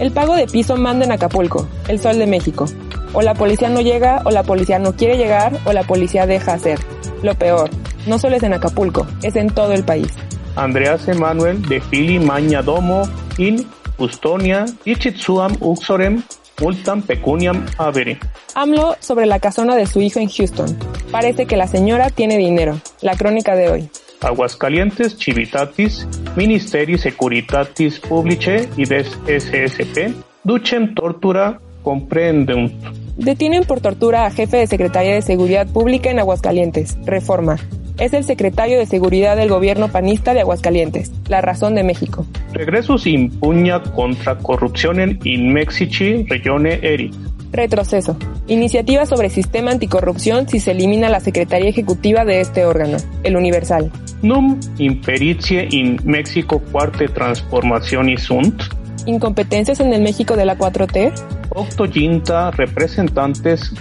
El 0.00 0.10
pago 0.12 0.34
de 0.34 0.46
piso 0.46 0.74
manda 0.76 1.04
en 1.04 1.12
Acapulco, 1.12 1.68
el 1.88 2.00
sol 2.00 2.18
de 2.18 2.26
México. 2.26 2.64
O 3.12 3.20
la 3.20 3.34
policía 3.34 3.68
no 3.68 3.82
llega, 3.82 4.22
o 4.24 4.30
la 4.30 4.42
policía 4.42 4.78
no 4.78 4.96
quiere 4.96 5.18
llegar, 5.18 5.52
o 5.66 5.72
la 5.74 5.82
policía 5.82 6.26
deja 6.26 6.54
hacer. 6.54 6.80
Lo 7.22 7.34
peor, 7.34 7.68
no 8.06 8.18
solo 8.18 8.36
es 8.36 8.42
en 8.42 8.54
Acapulco, 8.54 9.06
es 9.22 9.36
en 9.36 9.50
todo 9.50 9.72
el 9.72 9.84
país. 9.84 10.14
Andreas 10.56 11.06
Emanuel 11.06 11.60
de 11.68 11.80
Fili 11.82 12.18
Magna 12.18 12.62
Domo 12.62 13.02
in 13.36 13.66
Custonia 13.96 14.64
Ichitsuam 14.84 15.56
Uxorem 15.60 16.22
multam 16.60 17.02
pecuniam 17.02 17.64
avere. 17.78 18.18
AMLO 18.54 18.96
sobre 19.00 19.26
la 19.26 19.38
casona 19.38 19.76
de 19.76 19.86
su 19.86 20.00
hijo 20.00 20.20
en 20.20 20.28
Houston. 20.28 20.76
Parece 21.10 21.46
que 21.46 21.56
la 21.56 21.66
señora 21.66 22.10
tiene 22.10 22.38
dinero. 22.38 22.80
La 23.00 23.16
crónica 23.16 23.54
de 23.54 23.70
hoy. 23.70 23.88
Aguascalientes 24.20 25.16
Civitatis, 25.18 26.06
Ministeri 26.34 26.96
Securitatis 26.96 28.00
Publice 28.00 28.68
y 28.76 28.86
des 28.86 29.08
SSP, 29.26 30.14
ducem 30.44 30.94
tortura 30.94 31.60
comprendunt. 31.82 33.03
Detienen 33.16 33.62
por 33.62 33.80
tortura 33.80 34.26
a 34.26 34.30
jefe 34.30 34.56
de 34.56 34.66
Secretaría 34.66 35.14
de 35.14 35.22
Seguridad 35.22 35.68
Pública 35.68 36.10
en 36.10 36.18
Aguascalientes. 36.18 36.98
Reforma. 37.04 37.58
Es 37.96 38.12
el 38.12 38.24
secretario 38.24 38.76
de 38.76 38.86
Seguridad 38.86 39.36
del 39.36 39.48
gobierno 39.48 39.86
panista 39.88 40.34
de 40.34 40.40
Aguascalientes. 40.40 41.12
La 41.28 41.40
razón 41.40 41.76
de 41.76 41.84
México. 41.84 42.26
Regresus 42.52 43.06
impugna 43.06 43.80
contra 43.82 44.36
corrupción 44.38 45.20
in 45.22 45.52
Mexici 45.52 46.24
regione 46.24 46.80
erit. 46.82 47.14
Retroceso. 47.52 48.16
Iniciativa 48.48 49.06
sobre 49.06 49.30
sistema 49.30 49.70
anticorrupción 49.70 50.48
si 50.48 50.58
se 50.58 50.72
elimina 50.72 51.08
la 51.08 51.20
Secretaría 51.20 51.68
Ejecutiva 51.68 52.24
de 52.24 52.40
este 52.40 52.64
órgano, 52.64 52.96
el 53.22 53.36
Universal. 53.36 53.92
Num 54.22 54.58
imperitie 54.78 55.68
in 55.70 56.00
Mexico 56.02 56.60
quarte 56.72 57.06
transformazioni 57.06 58.16
sunt. 58.16 58.60
Incompetencias 59.06 59.78
en 59.78 59.92
el 59.92 60.02
México 60.02 60.34
de 60.34 60.46
la 60.46 60.58
4T. 60.58 61.12
Octoginta 61.54 62.50
representantes 62.50 63.72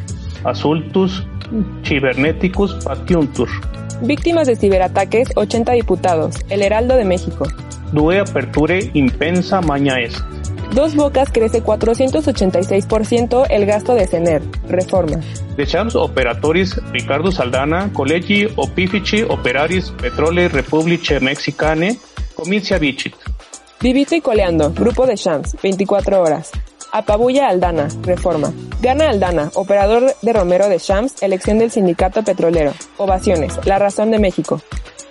asultus 0.43 1.25
cibernéticos 1.83 2.75
patiuntur. 2.85 3.49
Víctimas 4.01 4.47
de 4.47 4.55
ciberataques, 4.55 5.29
80 5.35 5.71
diputados. 5.73 6.35
El 6.49 6.61
Heraldo 6.61 6.95
de 6.95 7.05
México. 7.05 7.45
Due 7.91 8.19
aperture 8.19 8.91
impensa 8.93 9.61
maña 9.61 9.99
est. 9.99 10.17
Dos 10.75 10.95
Bocas 10.95 11.31
crece 11.31 11.63
486% 11.63 13.45
el 13.49 13.65
gasto 13.65 13.95
de 13.95 14.05
CENER. 14.05 14.43
Reforma. 14.67 15.19
Dechams 15.57 15.95
operatoris 15.95 16.79
Ricardo 16.91 17.31
Saldana, 17.31 17.91
Collegi 17.91 18.47
Opifici 18.55 19.23
Operaris 19.23 19.91
Petrole 19.91 20.47
Republice 20.47 21.19
Mexicane, 21.19 21.97
Comicia 22.35 22.77
Vicit. 22.77 23.15
Vivito 23.81 24.15
y 24.15 24.21
coleando, 24.21 24.71
grupo 24.71 25.05
de 25.05 25.15
Shams, 25.15 25.57
24 25.61 26.21
horas. 26.21 26.51
Apabulla 26.95 27.49
Aldana, 27.49 27.87
reforma. 28.03 28.53
Gana 28.79 29.09
Aldana, 29.09 29.49
operador 29.55 30.13
de 30.21 30.31
Romero 30.31 30.69
de 30.69 30.77
Shams, 30.77 31.23
elección 31.23 31.57
del 31.57 31.71
sindicato 31.71 32.21
petrolero. 32.21 32.71
Ovaciones, 32.97 33.59
la 33.65 33.79
razón 33.79 34.11
de 34.11 34.19
México. 34.19 34.61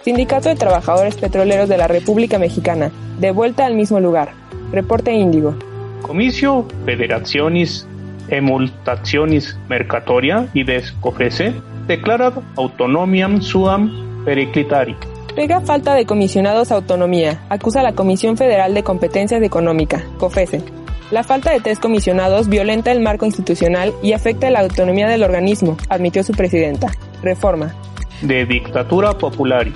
Sindicato 0.05 0.49
de 0.49 0.55
Trabajadores 0.55 1.17
Petroleros 1.17 1.69
de 1.69 1.79
la 1.79 1.89
República 1.89 2.39
Mexicana, 2.39 2.93
de 3.19 3.33
vuelta 3.33 3.67
al 3.67 3.75
mismo 3.75 3.99
lugar. 3.99 4.33
Reporte 4.71 5.13
Índigo. 5.13 5.57
Comicio 6.03 6.69
Federaciones 6.85 7.85
Emultaciones 8.29 9.59
Mercatoria 9.69 10.47
y 10.55 10.63
Descofese 10.63 11.53
declara 11.89 12.33
autonomiam 12.55 13.43
suam 13.43 14.25
periclitari. 14.25 14.95
Pega 15.35 15.61
falta 15.61 15.95
de 15.95 16.07
comisionados 16.07 16.71
autonomía. 16.71 17.41
Acusa 17.49 17.83
la 17.83 17.95
Comisión 17.95 18.37
Federal 18.37 18.73
de 18.73 18.85
Competencias 18.85 19.43
Económica, 19.43 20.05
COFESE. 20.19 20.82
La 21.13 21.23
falta 21.23 21.53
de 21.53 21.61
tres 21.61 21.79
comisionados 21.79 22.49
violenta 22.49 22.91
el 22.91 23.01
marco 23.01 23.27
institucional 23.27 23.93
y 24.03 24.15
afecta 24.15 24.49
la 24.49 24.61
autonomía 24.61 25.07
del 25.09 25.25
organismo, 25.25 25.77
admitió 25.91 26.25
su 26.25 26.33
presidenta. 26.33 26.91
Reforma. 27.23 27.75
De 28.23 28.47
dictatura 28.47 29.13
popular. 29.19 29.67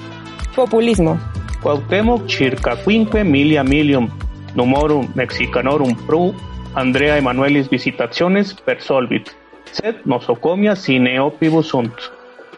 Populismo. 0.54 1.20
Cuauhtémoc 1.62 2.26
circa 2.26 2.74
quinque 2.82 3.22
milia 3.22 3.62
milium 3.62 4.08
numorum 4.54 5.10
mexicanorum 5.14 5.94
pro 6.06 6.32
Andrea 6.74 7.18
Emanuelis 7.18 7.68
visitaciones 7.68 8.54
per 8.54 8.80
solvit. 8.80 9.28
Sed 9.72 9.96
nosocomia 10.06 10.74
sine 10.74 11.20
opibus 11.20 11.66
sunt. 11.66 11.92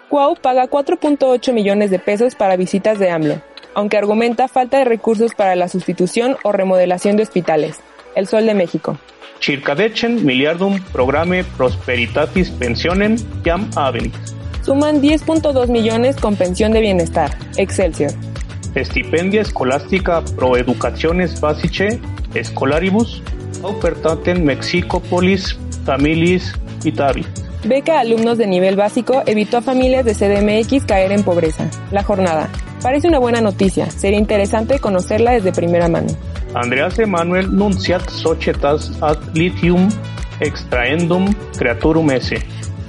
Cuau 0.08 0.36
paga 0.36 0.68
4.8 0.68 1.52
millones 1.52 1.90
de 1.90 1.98
pesos 1.98 2.36
para 2.36 2.54
visitas 2.54 3.00
de 3.00 3.10
AMLO, 3.10 3.42
aunque 3.74 3.98
argumenta 3.98 4.46
falta 4.46 4.78
de 4.78 4.84
recursos 4.84 5.34
para 5.34 5.56
la 5.56 5.66
sustitución 5.66 6.36
o 6.44 6.52
remodelación 6.52 7.16
de 7.16 7.24
hospitales. 7.24 7.80
El 8.18 8.26
Sol 8.26 8.46
de 8.46 8.54
México. 8.54 8.98
Circa 9.38 9.76
decen 9.76 10.26
miliardum 10.26 10.80
programe 10.92 11.44
prosperitatis 11.56 12.50
pensionem 12.50 13.14
jam 13.44 13.70
avent. 13.76 14.12
Suman 14.64 15.00
10.2 15.00 15.68
millones 15.68 16.16
con 16.16 16.34
pensión 16.34 16.72
de 16.72 16.80
bienestar. 16.80 17.30
Excelsior. 17.56 18.10
Estipendia 18.74 19.42
escolástica 19.42 20.24
pro 20.36 20.56
educaciones 20.56 21.40
basice 21.40 22.00
escolaribus 22.34 23.22
ofertaten 23.62 24.44
Mexicopolis 24.44 25.56
familis 25.84 26.52
itavi. 26.84 27.24
Beca 27.64 27.98
a 27.98 28.00
alumnos 28.00 28.36
de 28.36 28.48
nivel 28.48 28.74
básico 28.74 29.22
evitó 29.26 29.58
a 29.58 29.62
familias 29.62 30.04
de 30.04 30.14
CDMX 30.14 30.86
caer 30.86 31.12
en 31.12 31.22
pobreza. 31.22 31.70
La 31.92 32.02
jornada. 32.02 32.50
Parece 32.82 33.06
una 33.06 33.20
buena 33.20 33.40
noticia. 33.40 33.88
Sería 33.90 34.18
interesante 34.18 34.80
conocerla 34.80 35.32
desde 35.32 35.52
primera 35.52 35.88
mano. 35.88 36.08
Andreas 36.54 36.98
Emanuel 36.98 37.54
nunciat 37.54 38.08
societas 38.08 38.90
ad 39.02 39.18
lithium 39.34 39.88
extraendum 40.40 41.34
creaturum 41.58 42.10
esse. 42.10 42.42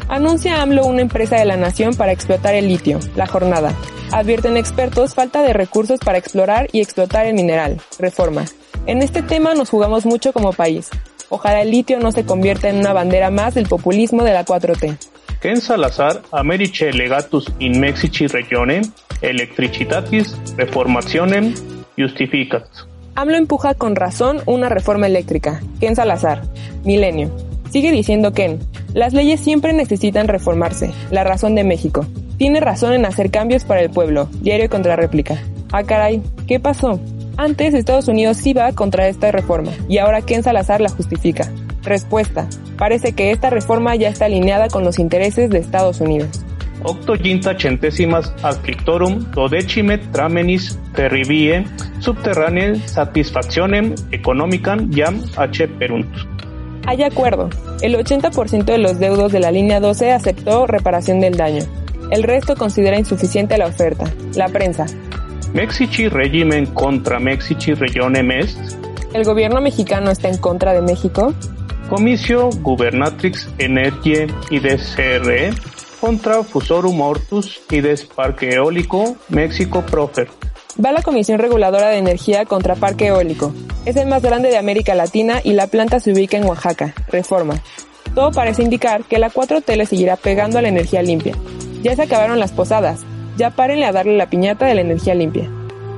Anuncia 0.07 0.61
AMLO 0.61 0.85
una 0.87 1.01
empresa 1.01 1.35
de 1.35 1.45
la 1.45 1.57
nación 1.57 1.93
para 1.93 2.11
explotar 2.11 2.55
el 2.55 2.67
litio. 2.67 2.99
La 3.15 3.27
jornada. 3.27 3.73
Advierten 4.11 4.57
expertos 4.57 5.13
falta 5.13 5.43
de 5.43 5.53
recursos 5.53 5.99
para 5.99 6.17
explorar 6.17 6.67
y 6.71 6.81
explotar 6.81 7.25
el 7.25 7.35
mineral. 7.35 7.79
Reforma. 7.99 8.45
En 8.87 9.03
este 9.03 9.21
tema 9.21 9.53
nos 9.53 9.69
jugamos 9.69 10.05
mucho 10.05 10.33
como 10.33 10.53
país. 10.53 10.89
Ojalá 11.29 11.61
el 11.61 11.69
litio 11.69 11.99
no 11.99 12.11
se 12.11 12.25
convierta 12.25 12.69
en 12.69 12.79
una 12.79 12.93
bandera 12.93 13.29
más 13.29 13.53
del 13.53 13.67
populismo 13.67 14.23
de 14.23 14.33
la 14.33 14.45
4T. 14.45 14.97
Ken 15.41 15.61
Salazar, 15.61 16.21
Americe 16.31 16.91
legatus 16.91 17.51
in 17.59 17.79
Mexici 17.79 18.25
regione, 18.27 18.81
electricitatis 19.21 20.35
reformationem 20.57 21.53
justificat. 21.95 22.65
AMLO 23.19 23.35
empuja 23.35 23.73
con 23.73 23.97
razón 23.97 24.37
una 24.45 24.69
reforma 24.69 25.05
eléctrica. 25.05 25.59
Ken 25.81 25.93
Salazar. 25.93 26.43
Milenio. 26.85 27.29
Sigue 27.69 27.91
diciendo 27.91 28.31
Ken, 28.31 28.59
las 28.93 29.11
leyes 29.11 29.41
siempre 29.41 29.73
necesitan 29.73 30.29
reformarse. 30.29 30.91
La 31.11 31.25
razón 31.25 31.53
de 31.53 31.65
México. 31.65 32.05
Tiene 32.37 32.61
razón 32.61 32.93
en 32.93 33.03
hacer 33.03 33.29
cambios 33.29 33.65
para 33.65 33.81
el 33.81 33.89
pueblo. 33.89 34.29
Diario 34.39 34.69
contra 34.69 34.95
réplica. 34.95 35.37
Ah, 35.73 35.83
caray, 35.83 36.21
¿qué 36.47 36.61
pasó? 36.61 37.01
Antes 37.35 37.73
Estados 37.73 38.07
Unidos 38.07 38.47
iba 38.47 38.71
contra 38.71 39.09
esta 39.09 39.33
reforma 39.33 39.71
y 39.89 39.97
ahora 39.97 40.21
Ken 40.21 40.41
Salazar 40.41 40.79
la 40.79 40.87
justifica. 40.87 41.51
Respuesta. 41.83 42.47
Parece 42.77 43.11
que 43.11 43.31
esta 43.31 43.49
reforma 43.49 43.97
ya 43.97 44.07
está 44.07 44.25
alineada 44.25 44.69
con 44.69 44.85
los 44.85 44.97
intereses 44.97 45.49
de 45.49 45.59
Estados 45.59 45.99
Unidos. 45.99 46.45
Octoginta 46.83 47.55
centésimas 47.59 48.33
afflictorum 48.41 49.19
dodecimet 49.35 50.11
tramenis 50.11 50.79
terribie 50.95 51.65
subterraneae 51.99 52.79
satisfactionem 52.87 53.95
economicam 54.11 54.89
jam 54.91 55.19
h 55.35 55.67
perunt. 55.79 56.07
Hay 56.87 57.03
acuerdo. 57.03 57.49
El 57.81 57.95
80% 57.95 58.63
de 58.63 58.77
los 58.77 58.99
deudos 58.99 59.31
de 59.31 59.39
la 59.39 59.51
línea 59.51 59.79
12 59.79 60.11
aceptó 60.11 60.67
reparación 60.67 61.19
del 61.19 61.35
daño. 61.35 61.63
El 62.11 62.23
resto 62.23 62.55
considera 62.55 62.97
insuficiente 62.97 63.57
la 63.57 63.67
oferta. 63.67 64.05
La 64.35 64.47
prensa. 64.47 64.85
Mexici 65.53 66.07
regimen 66.07 66.65
contra 66.67 67.19
Mexici 67.19 67.73
regionem 67.73 68.31
est. 68.31 68.57
¿El 69.13 69.25
gobierno 69.25 69.61
mexicano 69.61 70.11
está 70.11 70.29
en 70.29 70.37
contra 70.37 70.73
de 70.73 70.81
México? 70.81 71.33
Comisio 71.89 72.49
Gubernatrix 72.61 73.49
Energie 73.57 74.27
y 74.51 74.59
CRE 74.59 75.51
contra 75.99 76.43
Fusorum 76.43 76.99
Hortus 77.01 77.61
y 77.69 77.81
des 77.81 78.05
Parque 78.05 78.49
Eólico 78.49 79.17
México 79.29 79.83
Profer. 79.85 80.29
Va 80.83 80.91
la 80.91 81.01
Comisión 81.01 81.39
Reguladora 81.39 81.89
de 81.89 81.97
Energía 81.97 82.45
contra 82.45 82.75
Parque 82.75 83.07
Eólico. 83.07 83.53
Es 83.85 83.95
el 83.95 84.07
más 84.07 84.21
grande 84.21 84.49
de 84.49 84.57
América 84.57 84.95
Latina 84.95 85.41
y 85.43 85.53
la 85.53 85.67
planta 85.67 85.99
se 85.99 86.13
ubica 86.13 86.37
en 86.37 86.45
Oaxaca. 86.45 86.93
Reforma. 87.09 87.61
Todo 88.15 88.31
parece 88.31 88.63
indicar 88.63 89.03
que 89.03 89.19
la 89.19 89.29
4T 89.29 89.75
le 89.75 89.85
seguirá 89.85 90.15
pegando 90.15 90.57
a 90.57 90.61
la 90.61 90.69
energía 90.69 91.01
limpia. 91.01 91.35
Ya 91.81 91.95
se 91.95 92.03
acabaron 92.03 92.39
las 92.39 92.51
posadas. 92.51 93.05
Ya 93.37 93.51
párenle 93.51 93.85
a 93.85 93.91
darle 93.91 94.17
la 94.17 94.29
piñata 94.29 94.65
de 94.65 94.75
la 94.75 94.81
energía 94.81 95.15
limpia. 95.15 95.49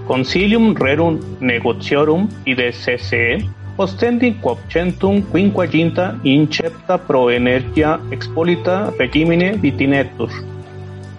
Concilium 0.08 0.76
rerum 0.76 1.20
negotiorum 1.40 2.28
y 2.46 2.56
de 2.56 2.72
CCE 2.72 3.50
ostendi 3.82 4.34
quopcentum 4.42 5.22
quinquaginta 5.32 6.20
incepta 6.24 6.98
pro 6.98 7.30
energia 7.30 8.00
expolita 8.12 8.92
regimine 8.98 9.54
vitinetur. 9.54 10.30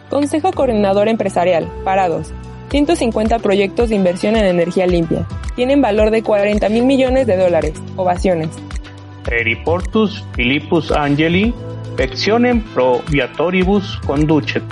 Consejo 0.08 0.52
Coordinador 0.52 1.08
Empresarial, 1.08 1.66
parados. 1.84 2.32
150 2.70 3.38
proyectos 3.40 3.88
de 3.90 3.96
inversión 3.96 4.36
en 4.36 4.46
energía 4.46 4.86
limpia. 4.86 5.26
Tienen 5.56 5.82
valor 5.82 6.10
de 6.10 6.22
40 6.22 6.68
mil 6.70 6.84
millones 6.84 7.26
de 7.26 7.36
dólares. 7.36 7.74
Ovaciones. 7.96 8.50
Periportus 9.24 10.24
Philippus 10.34 10.90
Angeli, 10.90 11.54
Pectionem 11.96 12.62
pro 12.72 13.02
viatoribus 13.10 13.98
conducet. 14.06 14.64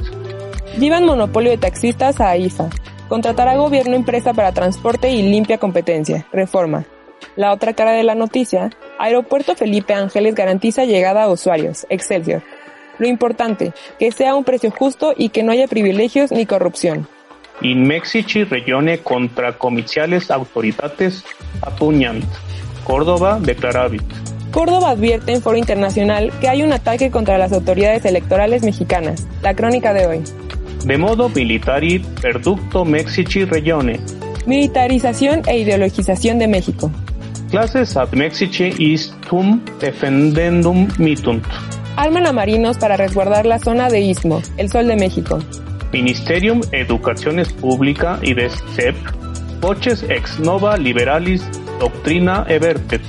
Llevan 0.79 1.05
monopolio 1.05 1.51
de 1.51 1.59
taxistas 1.59 2.21
a 2.21 2.31
AIFA. 2.31 2.71
Contratará 3.09 3.57
gobierno 3.57 3.97
empresa 3.97 4.33
para 4.33 4.53
transporte 4.53 5.11
y 5.11 5.23
limpia 5.23 5.59
competencia. 5.59 6.27
Reforma. 6.33 6.87
La 7.37 7.53
otra 7.53 7.75
cara 7.75 7.93
de 7.93 8.03
la 8.03 8.15
noticia, 8.15 8.71
Aeropuerto 8.99 9.55
Felipe 9.55 9.95
Ángeles 9.95 10.35
garantiza 10.35 10.85
llegada 10.85 11.25
a 11.25 11.31
usuarios. 11.31 11.87
Excelsior. 11.89 12.43
Lo 12.99 13.07
importante, 13.07 13.73
que 13.99 14.13
sea 14.13 14.35
un 14.35 14.45
precio 14.45 14.71
justo 14.71 15.15
y 15.17 15.31
que 15.31 15.43
no 15.43 15.53
haya 15.53 15.67
privilegios 15.67 16.33
ni 16.33 16.45
corrupción. 16.45 17.09
In 17.63 17.87
Mexici 17.87 18.45
regione 18.45 18.99
contra 18.99 19.59
comiciales 19.59 20.31
autoritates 20.31 21.25
apuñant. 21.63 22.25
Córdoba 22.85 23.39
declaravit. 23.41 24.03
Córdoba 24.51 24.91
advierte 24.91 25.33
en 25.33 25.43
foro 25.43 25.57
internacional 25.57 26.33
que 26.41 26.49
hay 26.49 26.63
un 26.63 26.73
ataque 26.73 27.11
contra 27.11 27.39
las 27.39 27.53
autoridades 27.53 28.05
electorales 28.05 28.63
mexicanas. 28.63 29.27
La 29.43 29.55
crónica 29.55 29.93
de 29.93 30.07
hoy. 30.07 30.23
De 30.85 30.99
modo 30.99 31.29
militari 31.29 32.01
perducto 32.21 32.85
Mexici 32.85 33.45
regione. 33.45 34.01
Militarización 34.47 35.43
e 35.47 35.59
ideologización 35.59 36.39
de 36.39 36.49
México. 36.49 36.91
Clases 37.51 37.97
ad 37.97 38.13
Mexici 38.13 38.73
istum 38.79 39.61
defendendum 39.81 40.87
mitunt. 40.99 41.45
Arman 41.97 42.29
a 42.29 42.33
marinos 42.33 42.79
para 42.79 42.97
resguardar 42.97 43.45
la 43.45 43.59
zona 43.59 43.89
de 43.89 44.01
Istmo, 44.01 44.41
el 44.57 44.71
Sol 44.71 44.87
de 44.87 44.95
México. 44.95 45.41
Ministerium 45.93 46.61
Educaciones 46.71 47.53
Pública 47.53 48.21
y 48.23 48.35
de 48.35 48.49
CEP, 48.77 48.95
Voces 49.61 50.05
ex 50.09 50.39
nova 50.39 50.77
liberalis 50.77 51.43
doctrina 51.81 52.47
evertet. 52.49 53.03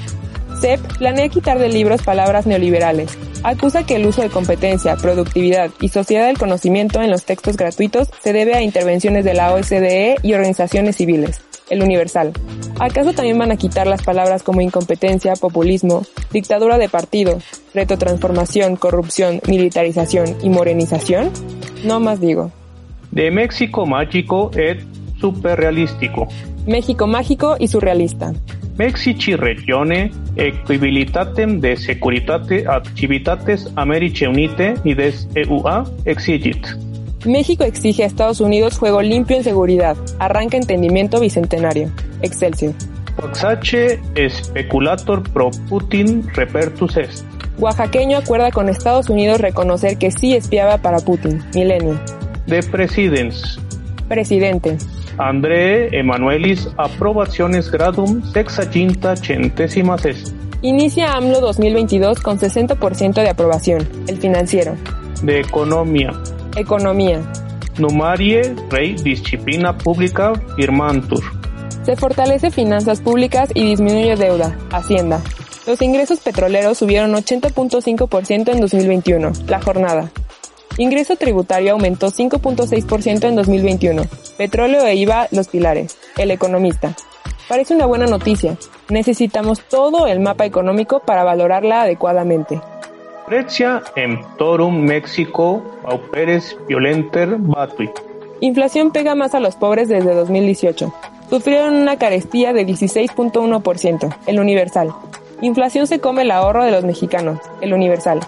CEP 0.59 0.79
planea 0.97 1.29
quitar 1.29 1.59
de 1.59 1.69
libros 1.69 2.01
palabras 2.01 2.47
neoliberales. 2.47 3.15
Acusa 3.43 3.85
que 3.85 3.97
el 3.97 4.07
uso 4.07 4.23
de 4.23 4.29
competencia, 4.29 4.95
productividad 4.95 5.69
y 5.81 5.89
sociedad 5.89 6.25
del 6.25 6.39
conocimiento 6.39 6.99
en 6.99 7.11
los 7.11 7.25
textos 7.25 7.57
gratuitos 7.57 8.09
se 8.19 8.33
debe 8.33 8.55
a 8.55 8.63
intervenciones 8.63 9.23
de 9.23 9.35
la 9.35 9.53
OSDE 9.53 10.15
y 10.23 10.33
organizaciones 10.33 10.95
civiles. 10.95 11.41
El 11.69 11.83
Universal. 11.83 12.33
¿Acaso 12.81 13.13
también 13.13 13.37
van 13.37 13.51
a 13.51 13.57
quitar 13.57 13.85
las 13.85 14.01
palabras 14.01 14.41
como 14.41 14.59
incompetencia, 14.59 15.33
populismo, 15.35 16.01
dictadura 16.33 16.79
de 16.79 16.89
partido, 16.89 17.37
retrotransformación, 17.75 18.75
corrupción, 18.75 19.39
militarización 19.47 20.35
y 20.41 20.49
morenización? 20.49 21.29
No 21.85 21.99
más 21.99 22.19
digo. 22.19 22.51
De 23.11 23.29
México 23.29 23.85
mágico 23.85 24.49
et 24.55 24.79
superrealístico. 25.19 26.27
México 26.65 27.05
mágico 27.05 27.55
y 27.59 27.67
surrealista. 27.67 28.33
Mexici 28.79 29.35
regione 29.35 30.09
equibilitatem 30.35 31.59
de 31.61 31.77
securitate 31.77 32.65
activitates 32.67 33.71
Americe 33.75 34.27
Unite 34.27 34.73
y 34.83 34.95
des 34.95 35.27
EUA 35.35 35.83
exigit. 36.05 36.65
México 37.25 37.63
exige 37.63 38.03
a 38.03 38.07
Estados 38.07 38.41
Unidos 38.41 38.77
juego 38.77 39.01
limpio 39.01 39.37
en 39.37 39.43
seguridad. 39.43 39.95
Arranca 40.19 40.57
entendimiento 40.57 41.19
bicentenario. 41.19 41.91
Excelsior. 42.21 42.73
Oaxache 43.21 43.99
speculator 44.29 45.21
pro 45.21 45.51
Putin 45.69 46.27
repertus 46.33 46.97
est. 46.97 47.25
Oaxaqueño 47.59 48.17
acuerda 48.17 48.49
con 48.51 48.69
Estados 48.69 49.09
Unidos 49.09 49.39
reconocer 49.39 49.97
que 49.97 50.09
sí 50.09 50.35
espiaba 50.35 50.79
para 50.79 50.97
Putin. 50.99 51.43
Milenio. 51.53 51.99
De 52.47 52.63
presidens. 52.63 53.59
Presidente. 54.07 54.77
André 55.17 55.95
Emanuelis 55.95 56.69
aprobaciones 56.77 57.69
gradum 57.71 58.23
sexaginta 58.33 59.15
centésimas 59.15 60.05
est. 60.05 60.33
Inicia 60.63 61.13
AMLO 61.13 61.39
2022 61.39 62.19
con 62.19 62.39
60% 62.39 63.13
de 63.13 63.29
aprobación. 63.29 63.87
El 64.07 64.17
financiero. 64.17 64.75
De 65.21 65.39
economía. 65.39 66.11
Economía. 66.55 67.21
Numarie 67.77 68.55
rey 68.69 68.95
disciplina 68.95 69.77
pública 69.77 70.33
firmantur. 70.57 71.23
Se 71.83 71.95
fortalece 71.95 72.51
finanzas 72.51 72.99
públicas 72.99 73.49
y 73.53 73.69
disminuye 73.69 74.17
deuda. 74.17 74.57
Hacienda. 74.69 75.21
Los 75.65 75.81
ingresos 75.81 76.19
petroleros 76.19 76.77
subieron 76.77 77.13
80.5% 77.13 78.51
en 78.51 78.59
2021. 78.59 79.31
La 79.47 79.61
jornada. 79.61 80.11
Ingreso 80.77 81.15
tributario 81.15 81.71
aumentó 81.71 82.07
5.6% 82.07 83.29
en 83.29 83.35
2021. 83.35 84.03
Petróleo 84.37 84.85
e 84.85 84.95
IVA 84.95 85.29
los 85.31 85.47
pilares. 85.47 85.97
El 86.17 86.31
economista. 86.31 86.93
Parece 87.47 87.75
una 87.75 87.85
buena 87.85 88.07
noticia. 88.07 88.57
Necesitamos 88.89 89.61
todo 89.61 90.07
el 90.07 90.19
mapa 90.19 90.45
económico 90.45 90.99
para 90.99 91.23
valorarla 91.23 91.83
adecuadamente. 91.83 92.61
Precia 93.25 93.83
emptorum 93.95 94.81
México 94.81 95.63
pauperes 95.83 96.57
violenter 96.67 97.37
batuit. 97.37 97.91
Inflación 98.39 98.91
pega 98.91 99.15
más 99.15 99.35
a 99.35 99.39
los 99.39 99.55
pobres 99.55 99.87
desde 99.87 100.13
2018. 100.13 100.93
Sufrieron 101.29 101.75
una 101.75 101.97
carestía 101.97 102.53
de 102.53 102.65
16.1%. 102.65 104.15
El 104.25 104.39
Universal. 104.39 104.93
Inflación 105.41 105.87
se 105.87 105.99
come 105.99 106.23
el 106.23 106.31
ahorro 106.31 106.65
de 106.65 106.71
los 106.71 106.83
mexicanos. 106.83 107.39
El 107.61 107.73
Universal. 107.73 108.19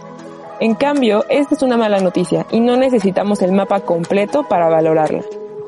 En 0.60 0.76
cambio, 0.76 1.26
esta 1.30 1.56
es 1.56 1.64
una 1.64 1.78
mala 1.78 2.00
noticia 2.00 2.46
y 2.52 2.60
no 2.60 2.78
necesitamos 2.78 3.42
el 3.42 3.52
mapa 3.52 3.82
completo 3.82 4.44
para 4.48 4.70
valorarla. 4.70 5.24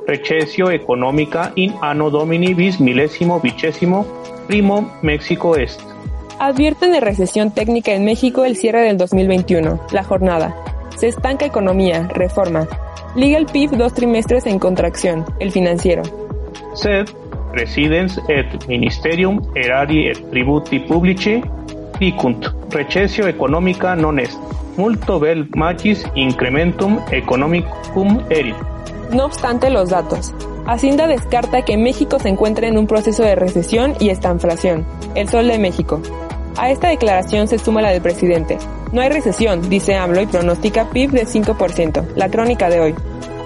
Recesio 0.08 0.70
económica 0.70 1.52
in 1.56 1.74
anno 1.82 2.12
domini 2.12 2.54
bis 2.54 2.80
milésimo 2.80 3.40
vicésimo 3.40 4.06
primo 4.48 4.92
México 5.02 5.56
Est. 5.58 5.95
Advierten 6.40 6.92
de 6.92 7.00
recesión 7.00 7.52
técnica 7.52 7.94
en 7.94 8.04
México 8.04 8.44
el 8.44 8.58
cierre 8.58 8.82
del 8.82 8.98
2021, 8.98 9.80
la 9.92 10.04
jornada. 10.04 10.54
Se 10.98 11.08
estanca 11.08 11.46
economía, 11.46 12.08
reforma. 12.10 12.68
Liga 13.16 13.38
el 13.38 13.46
PIB 13.46 13.78
dos 13.78 13.94
trimestres 13.94 14.46
en 14.46 14.60
contracción, 14.60 15.26
el 15.40 15.52
financiero. 15.52 16.04
Sed, 16.74 17.08
residens 17.54 18.20
et 18.28 18.68
ministerium 18.68 19.40
erari 19.56 20.10
et 20.10 20.30
tributi 20.30 20.80
publici 20.80 21.42
dicunt 22.00 22.52
recessio 22.70 23.28
economica 23.28 23.96
non 23.96 24.20
est 24.20 24.38
multo 24.76 25.20
vel 25.20 25.48
magis 25.56 26.04
incrementum 26.16 27.00
economicum 27.12 28.20
erit. 28.30 28.56
No 29.14 29.24
obstante 29.24 29.70
los 29.70 29.90
datos, 29.90 30.34
Hacienda 30.68 31.06
descarta 31.06 31.62
que 31.62 31.78
México 31.78 32.18
se 32.18 32.28
encuentre 32.28 32.68
en 32.68 32.80
un 32.80 32.88
proceso 32.88 33.22
de 33.22 33.36
recesión 33.36 33.94
y 34.00 34.10
estanflación. 34.10 34.84
El 35.14 35.30
Sol 35.30 35.48
de 35.48 35.60
México. 35.60 36.02
A 36.58 36.70
esta 36.70 36.88
declaración 36.88 37.48
se 37.48 37.60
suma 37.60 37.82
la 37.82 37.90
del 37.90 38.02
presidente. 38.02 38.58
No 38.94 39.02
hay 39.02 39.10
recesión, 39.10 39.70
dice 39.70 39.96
AMLO 39.96 40.22
y 40.22 40.26
pronostica 40.26 40.90
PIB 40.90 41.12
de 41.12 41.26
5%, 41.26 42.14
la 42.16 42.30
crónica 42.30 42.70
de 42.70 42.80
hoy. 42.80 42.96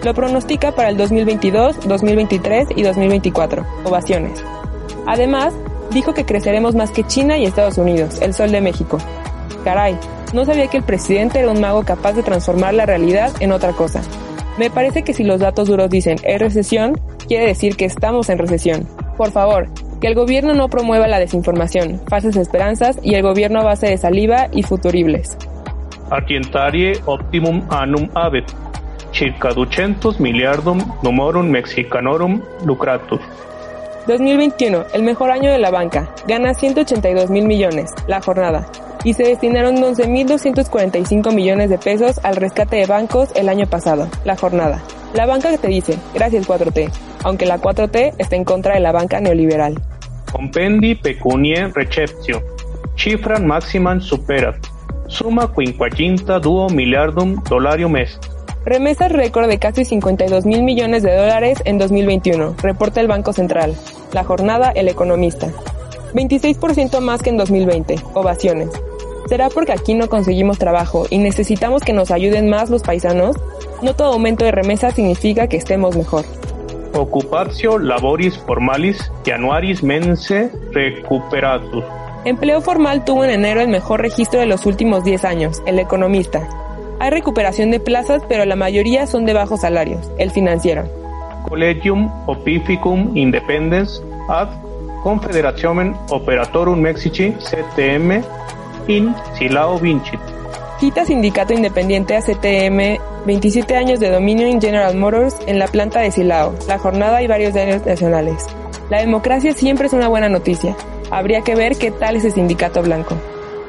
Lo 0.04 0.14
pronostica 0.14 0.74
para 0.74 0.90
el 0.90 0.98
2022, 0.98 1.88
2023 1.88 2.68
y 2.76 2.84
2024. 2.84 3.66
Ovaciones. 3.84 4.44
Además, 5.08 5.54
dijo 5.92 6.14
que 6.14 6.26
creceremos 6.26 6.76
más 6.76 6.92
que 6.92 7.04
China 7.04 7.38
y 7.38 7.46
Estados 7.46 7.80
Unidos, 7.80 8.22
el 8.22 8.34
Sol 8.34 8.52
de 8.52 8.62
México. 8.62 9.00
Caray, 9.64 9.98
no 10.34 10.46
sabía 10.46 10.68
que 10.68 10.78
el 10.78 10.84
presidente 10.84 11.40
era 11.40 11.50
un 11.52 11.60
mago 11.60 11.84
capaz 11.84 12.14
de 12.14 12.24
transformar 12.24 12.76
la 12.76 12.86
realidad 12.86 13.32
en 13.40 13.52
otra 13.52 13.74
cosa. 13.74 14.02
Me 14.60 14.70
parece 14.70 15.04
que 15.04 15.14
si 15.14 15.24
los 15.24 15.40
datos 15.40 15.68
duros 15.68 15.90
dicen 15.90 16.18
es 16.24 16.40
recesión, 16.40 16.94
quiere 17.28 17.48
decir 17.48 17.76
que 17.76 17.86
estamos 17.86 18.30
en 18.30 18.38
recesión. 18.38 18.88
Por 19.18 19.32
favor, 19.32 19.68
que 20.00 20.08
el 20.08 20.16
gobierno 20.16 20.54
no 20.54 20.70
promueva 20.70 21.08
la 21.08 21.20
desinformación, 21.20 22.02
falsas 22.08 22.36
esperanzas 22.36 23.00
y 23.04 23.16
el 23.16 23.22
gobierno 23.22 23.60
a 23.60 23.64
base 23.64 23.88
de 23.88 23.98
saliva 23.98 24.48
y 24.52 24.64
futuribles. 24.64 25.38
Argentarie 26.10 26.94
optimum 27.06 27.62
annum 27.70 28.10
abet, 28.16 28.46
circa 29.12 29.50
200 29.50 30.20
miliardum 30.20 30.80
numorum 31.04 31.50
mexicanorum 31.50 32.42
lucratus. 32.66 33.22
2021, 34.08 34.86
el 34.94 35.04
mejor 35.04 35.30
año 35.30 35.52
de 35.52 35.60
la 35.60 35.70
banca, 35.70 36.10
gana 36.28 36.54
182 36.54 37.30
mil 37.30 37.46
millones, 37.46 37.94
la 38.08 38.22
jornada, 38.22 38.66
y 39.04 39.14
se 39.14 39.24
destinaron 39.24 39.78
11.245 39.78 41.34
millones 41.34 41.70
de 41.70 41.78
pesos 41.78 42.20
al 42.24 42.36
rescate 42.36 42.78
de 42.78 42.86
bancos 42.86 43.30
el 43.36 43.50
año 43.50 43.68
pasado, 43.68 44.10
la 44.26 44.36
jornada. 44.36 44.84
La 45.14 45.26
banca 45.26 45.50
que 45.52 45.58
te 45.58 45.68
dice, 45.68 45.98
gracias 46.14 46.48
4T, 46.48 46.92
aunque 47.24 47.46
la 47.46 47.60
4T 47.60 48.14
está 48.18 48.36
en 48.36 48.44
contra 48.44 48.76
de 48.76 48.80
la 48.80 48.92
banca 48.92 49.20
neoliberal. 49.20 49.82
Compendi 50.32 50.96
pecunie 50.96 51.68
receptio, 51.74 52.44
cifran 52.96 53.48
maximan 53.48 54.02
superat, 54.02 54.58
suma 55.08 55.52
quinquaginta 55.54 56.40
duo 56.40 56.70
miliardum 56.70 57.42
dolarium 57.50 57.98
est. 57.98 58.24
Remesas 58.66 59.12
récord 59.12 59.48
de 59.48 59.58
casi 59.58 59.86
52 59.86 60.46
mil 60.46 60.64
millones 60.64 61.02
de 61.02 61.16
dólares 61.16 61.60
en 61.66 61.80
2021, 61.80 62.56
reporta 62.62 63.02
el 63.02 63.08
Banco 63.08 63.34
Central. 63.34 63.74
La 64.12 64.24
jornada 64.24 64.70
El 64.72 64.90
Economista. 64.90 65.48
26% 66.14 67.00
más 67.00 67.22
que 67.22 67.30
en 67.30 67.38
2020. 67.38 67.96
Ovaciones. 68.14 68.70
¿Será 69.30 69.50
porque 69.50 69.72
aquí 69.72 69.94
no 69.94 70.10
conseguimos 70.10 70.58
trabajo 70.58 71.06
y 71.08 71.20
necesitamos 71.20 71.84
que 71.84 71.94
nos 71.94 72.10
ayuden 72.10 72.50
más 72.50 72.72
los 72.72 72.82
paisanos? 72.82 73.36
No 73.84 73.94
todo 73.94 74.14
aumento 74.14 74.44
de 74.44 74.52
remesas 74.52 74.96
significa 74.96 75.46
que 75.46 75.56
estemos 75.56 75.96
mejor. 75.96 76.26
Occupatio 76.96 77.78
laboris 77.78 78.40
formalis 78.40 79.12
januaris 79.24 79.84
mense 79.84 80.50
recuperatus. 80.72 81.84
Empleo 82.26 82.60
formal 82.62 83.06
tuvo 83.06 83.24
en 83.24 83.30
enero 83.30 83.62
el 83.62 83.68
mejor 83.68 84.02
registro 84.02 84.40
de 84.40 84.48
los 84.48 84.66
últimos 84.66 85.04
10 85.04 85.24
años, 85.26 85.62
el 85.68 85.78
economista. 85.78 86.50
Hay 87.00 87.12
recuperación 87.12 87.70
de 87.70 87.80
plazas, 87.80 88.24
pero 88.28 88.46
la 88.46 88.56
mayoría 88.56 89.06
son 89.06 89.28
de 89.28 89.34
bajos 89.34 89.62
salarios, 89.62 90.10
el 90.18 90.32
financiero. 90.32 90.86
Collegium 91.48 92.12
Opificum 92.26 93.16
Independence 93.16 94.02
ad 94.28 94.50
Confederationem 95.04 95.96
Operatorum 96.10 96.80
Mexici 96.80 97.32
CTM 97.34 98.24
in 98.88 99.14
Silao 99.38 99.80
Vincit. 99.80 100.20
Quita 100.80 101.06
Sindicato 101.06 101.54
Independiente 101.54 102.16
a 102.16 102.22
CTM 102.22 103.00
27 103.26 103.76
años 103.76 104.00
de 104.00 104.10
dominio 104.10 104.48
en 104.48 104.62
General 104.62 104.96
Motors 104.96 105.36
en 105.46 105.60
la 105.60 105.68
planta 105.68 106.00
de 106.00 106.12
Silao. 106.12 106.56
La 106.68 106.80
jornada 106.80 107.22
y 107.22 107.28
varios 107.28 107.54
diarios 107.54 107.86
nacionales. 107.86 108.46
La 108.90 109.02
democracia 109.02 109.54
siempre 109.54 109.88
es 109.88 109.94
una 109.94 110.08
buena 110.08 110.30
noticia. 110.30 110.76
Habría 111.12 111.42
que 111.42 111.56
ver 111.56 111.78
qué 111.78 111.92
tal 111.92 112.16
ese 112.16 112.32
sindicato 112.32 112.82
blanco. 112.82 113.16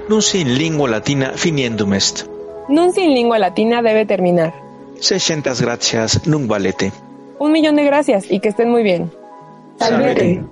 Nunci 0.08 0.40
in 0.40 0.56
lingua 0.56 0.88
latina 0.88 1.32
finiendum 1.34 1.94
est. 1.94 2.26
Nunci 2.68 3.00
en 3.02 3.14
lengua 3.14 3.38
latina 3.38 3.82
debe 3.82 4.06
terminar. 4.06 4.54
600 5.00 5.60
gracias, 5.60 6.26
nun 6.26 6.46
valete. 6.46 6.92
Un 7.38 7.52
millón 7.52 7.76
de 7.76 7.84
gracias 7.84 8.30
y 8.30 8.40
que 8.40 8.50
estén 8.50 8.70
muy 8.70 8.82
bien. 8.82 9.10
Salvete. 9.78 10.42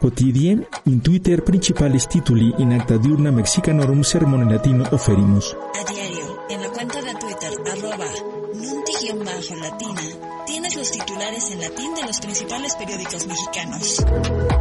Quotidien 0.00 0.66
in 0.86 1.02
Twitter 1.02 1.44
principales 1.44 2.08
tituli 2.08 2.54
in 2.56 2.72
acta 2.72 2.96
diurna 2.96 3.30
mexicanorum 3.30 4.00
sermone 4.00 4.50
latino 4.50 4.86
oferimus. 4.92 5.54
A 5.54 5.92
diario, 5.92 6.40
en 6.48 6.62
la 6.62 6.70
cuenta 6.70 7.02
de 7.02 7.14
Twitter, 7.16 7.52
arroba 7.70 8.06
nunti-latina, 8.54 10.00
tienes 10.46 10.74
los 10.76 10.90
titulares 10.90 11.50
en 11.50 11.60
latín 11.60 11.94
de 11.94 12.06
los 12.06 12.18
principales 12.18 12.74
periódicos 12.76 13.26
mexicanos. 13.26 14.02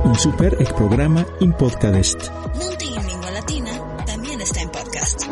In 0.04 0.15
super 0.15 0.58
ec 0.60 0.73
programa 0.73 1.25
in 1.39 1.54
podcast. 1.54 2.19
Nunti 2.56 2.88
en 2.93 3.08
lengua 3.08 3.32
latina 3.32 3.71
también 4.06 4.41
está 4.41 4.62
en 4.62 4.69
podcast. 4.71 5.23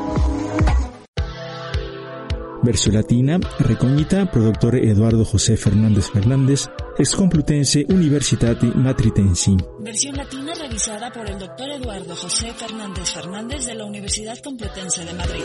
Versión 2.63 2.96
latina, 2.96 3.39
recognita 3.60 4.32
produttore 4.32 4.89
Eduardo 4.89 5.26
José 5.26 5.58
Fernández 5.58 6.10
Fernández, 6.12 6.70
ex 6.98 7.16
Complutense 7.16 7.86
Universitati 7.90 8.72
Matritensi. 8.74 9.56
Versión 9.80 10.16
latina 10.16 10.54
revisada 10.56 11.12
por 11.12 11.30
el 11.30 11.38
doctor 11.38 11.70
Eduardo 11.70 12.16
José 12.16 12.52
Fernández 12.54 13.12
Fernández 13.12 13.66
de 13.66 13.76
la 13.76 13.86
Universidad 13.86 14.38
Complutense 14.44 15.06
de 15.06 15.14
Madrid. 15.14 15.44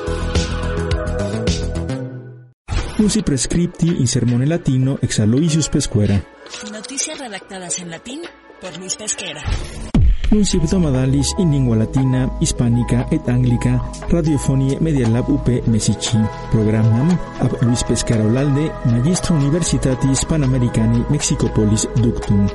Usi 2.98 3.22
prescripti 3.22 3.88
in 3.88 4.06
sermone 4.06 4.46
latino 4.46 4.98
ex 5.02 5.20
Aloysius 5.20 5.68
Pescuera. 5.68 6.22
Noticias 6.72 7.18
redactadas 7.18 7.78
en 7.80 7.90
latín 7.90 8.22
por 8.60 8.76
Luis 8.78 8.96
Pesquera. 8.96 9.42
Nuncip 10.32 10.64
domadalis 10.64 11.34
in 11.36 11.50
lingua 11.52 11.76
latina, 11.76 12.24
hispánica 12.40 13.06
et 13.10 13.28
anglica, 13.28 13.76
radiofonie 14.08 14.80
Media 14.80 15.06
Lab 15.08 15.28
UP 15.28 15.46
Mesici. 15.66 16.16
Programam 16.50 17.12
ab 17.40 17.52
Luis 17.60 17.84
Pescara 17.84 18.24
Olalde, 18.24 18.72
Magistro 18.88 19.36
Universitatis 19.36 20.24
Panamericani 20.24 21.04
Mexicopolis 21.10 21.86
Ductum. 22.00 22.48